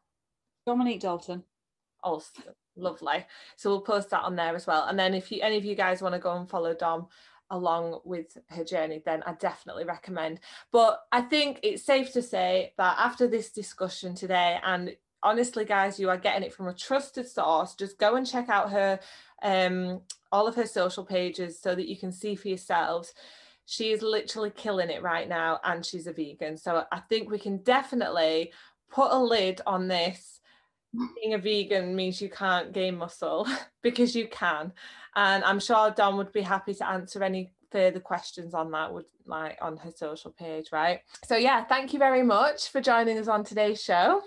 Dominique 0.67 1.01
Dalton. 1.01 1.45
Also 2.03 2.43
lovely. 2.77 3.27
So 3.57 3.71
we'll 3.71 3.81
post 3.81 4.11
that 4.11 4.23
on 4.23 4.37
there 4.37 4.55
as 4.55 4.67
well. 4.67 4.87
And 4.87 4.99
then 4.99 5.15
if 5.15 5.31
you 5.31 5.41
any 5.43 5.57
of 5.57 5.65
you 5.65 5.75
guys 5.75 6.03
want 6.03 6.15
to 6.15 6.21
go 6.21 6.37
and 6.37 6.49
follow 6.49 6.75
Dom 6.75 7.07
along 7.51 8.01
with 8.05 8.39
her 8.49 8.65
journey, 8.65 9.03
then 9.05 9.23
I 9.25 9.33
definitely 9.35 9.85
recommend. 9.85 10.41
But 10.73 11.03
I 11.13 11.21
think 11.21 11.61
it's 11.63 11.85
safe 11.85 12.13
to 12.13 12.23
say 12.23 12.73
that 12.77 12.97
after 12.99 13.29
this 13.29 13.51
discussion 13.51 14.15
today, 14.15 14.59
and 14.65 14.97
honestly, 15.23 15.65
guys, 15.65 16.01
you 16.01 16.09
are 16.09 16.17
getting 16.17 16.43
it 16.43 16.53
from 16.53 16.69
a 16.69 16.75
trusted 16.75 17.29
source. 17.29 17.75
Just 17.75 17.99
go 17.99 18.17
and 18.17 18.27
check 18.27 18.49
out 18.49 18.71
her 18.71 18.99
um 19.43 20.01
all 20.33 20.47
of 20.47 20.55
her 20.55 20.67
social 20.67 21.05
pages 21.05 21.59
so 21.59 21.75
that 21.75 21.89
you 21.89 21.97
can 21.97 22.13
see 22.13 22.35
for 22.35 22.49
yourselves 22.49 23.13
she 23.67 23.91
is 23.91 24.01
literally 24.01 24.51
killing 24.51 24.91
it 24.91 25.03
right 25.03 25.29
now 25.29 25.61
and 25.65 25.85
she's 25.85 26.07
a 26.07 26.13
vegan 26.13 26.57
so 26.57 26.85
i 26.91 27.01
think 27.01 27.31
we 27.31 27.39
can 27.39 27.59
definitely 27.59 28.53
put 28.91 29.13
a 29.13 29.19
lid 29.19 29.61
on 29.67 29.89
this 29.89 30.36
being 31.21 31.35
a 31.35 31.39
vegan 31.39 31.95
means 31.95 32.21
you 32.21 32.29
can't 32.29 32.73
gain 32.73 32.97
muscle 32.97 33.47
because 33.83 34.15
you 34.15 34.29
can. 34.29 34.73
And 35.15 35.45
i'm 35.45 35.61
sure 35.61 35.91
Dom 35.91 36.17
would 36.19 36.33
be 36.33 36.43
happy 36.43 36.75
to 36.75 36.89
answer 36.89 37.23
any 37.23 37.53
further 37.71 38.01
questions 38.01 38.55
on 38.55 38.71
that 38.71 38.93
would 38.93 39.07
like 39.27 39.59
on 39.61 39.77
her 39.79 39.91
social 39.91 40.31
page 40.31 40.69
right? 40.73 41.01
So 41.25 41.37
yeah 41.37 41.65
thank 41.65 41.93
you 41.93 41.99
very 41.99 42.23
much 42.23 42.71
for 42.71 42.81
joining 42.81 43.19
us 43.19 43.29
on 43.29 43.45
today's 43.45 43.83
show. 43.83 44.23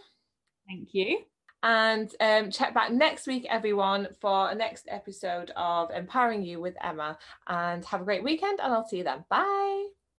Thank 0.67 0.89
you. 0.93 1.19
And 1.61 2.09
um, 2.21 2.51
check 2.51 2.73
back 2.73 2.91
next 2.91 3.27
week 3.27 3.45
everyone 3.49 4.07
for 4.21 4.49
a 4.49 4.55
next 4.55 4.87
episode 4.89 5.51
of 5.57 5.91
empowering 5.91 6.43
you 6.43 6.61
with 6.61 6.75
emma. 6.81 7.17
And 7.47 7.83
have 7.85 8.01
a 8.01 8.05
great 8.05 8.23
weekend 8.23 8.59
and 8.59 8.73
i'll 8.73 8.87
see 8.87 8.97
you 8.97 9.03
then. 9.03 9.25
Bye 9.29 9.98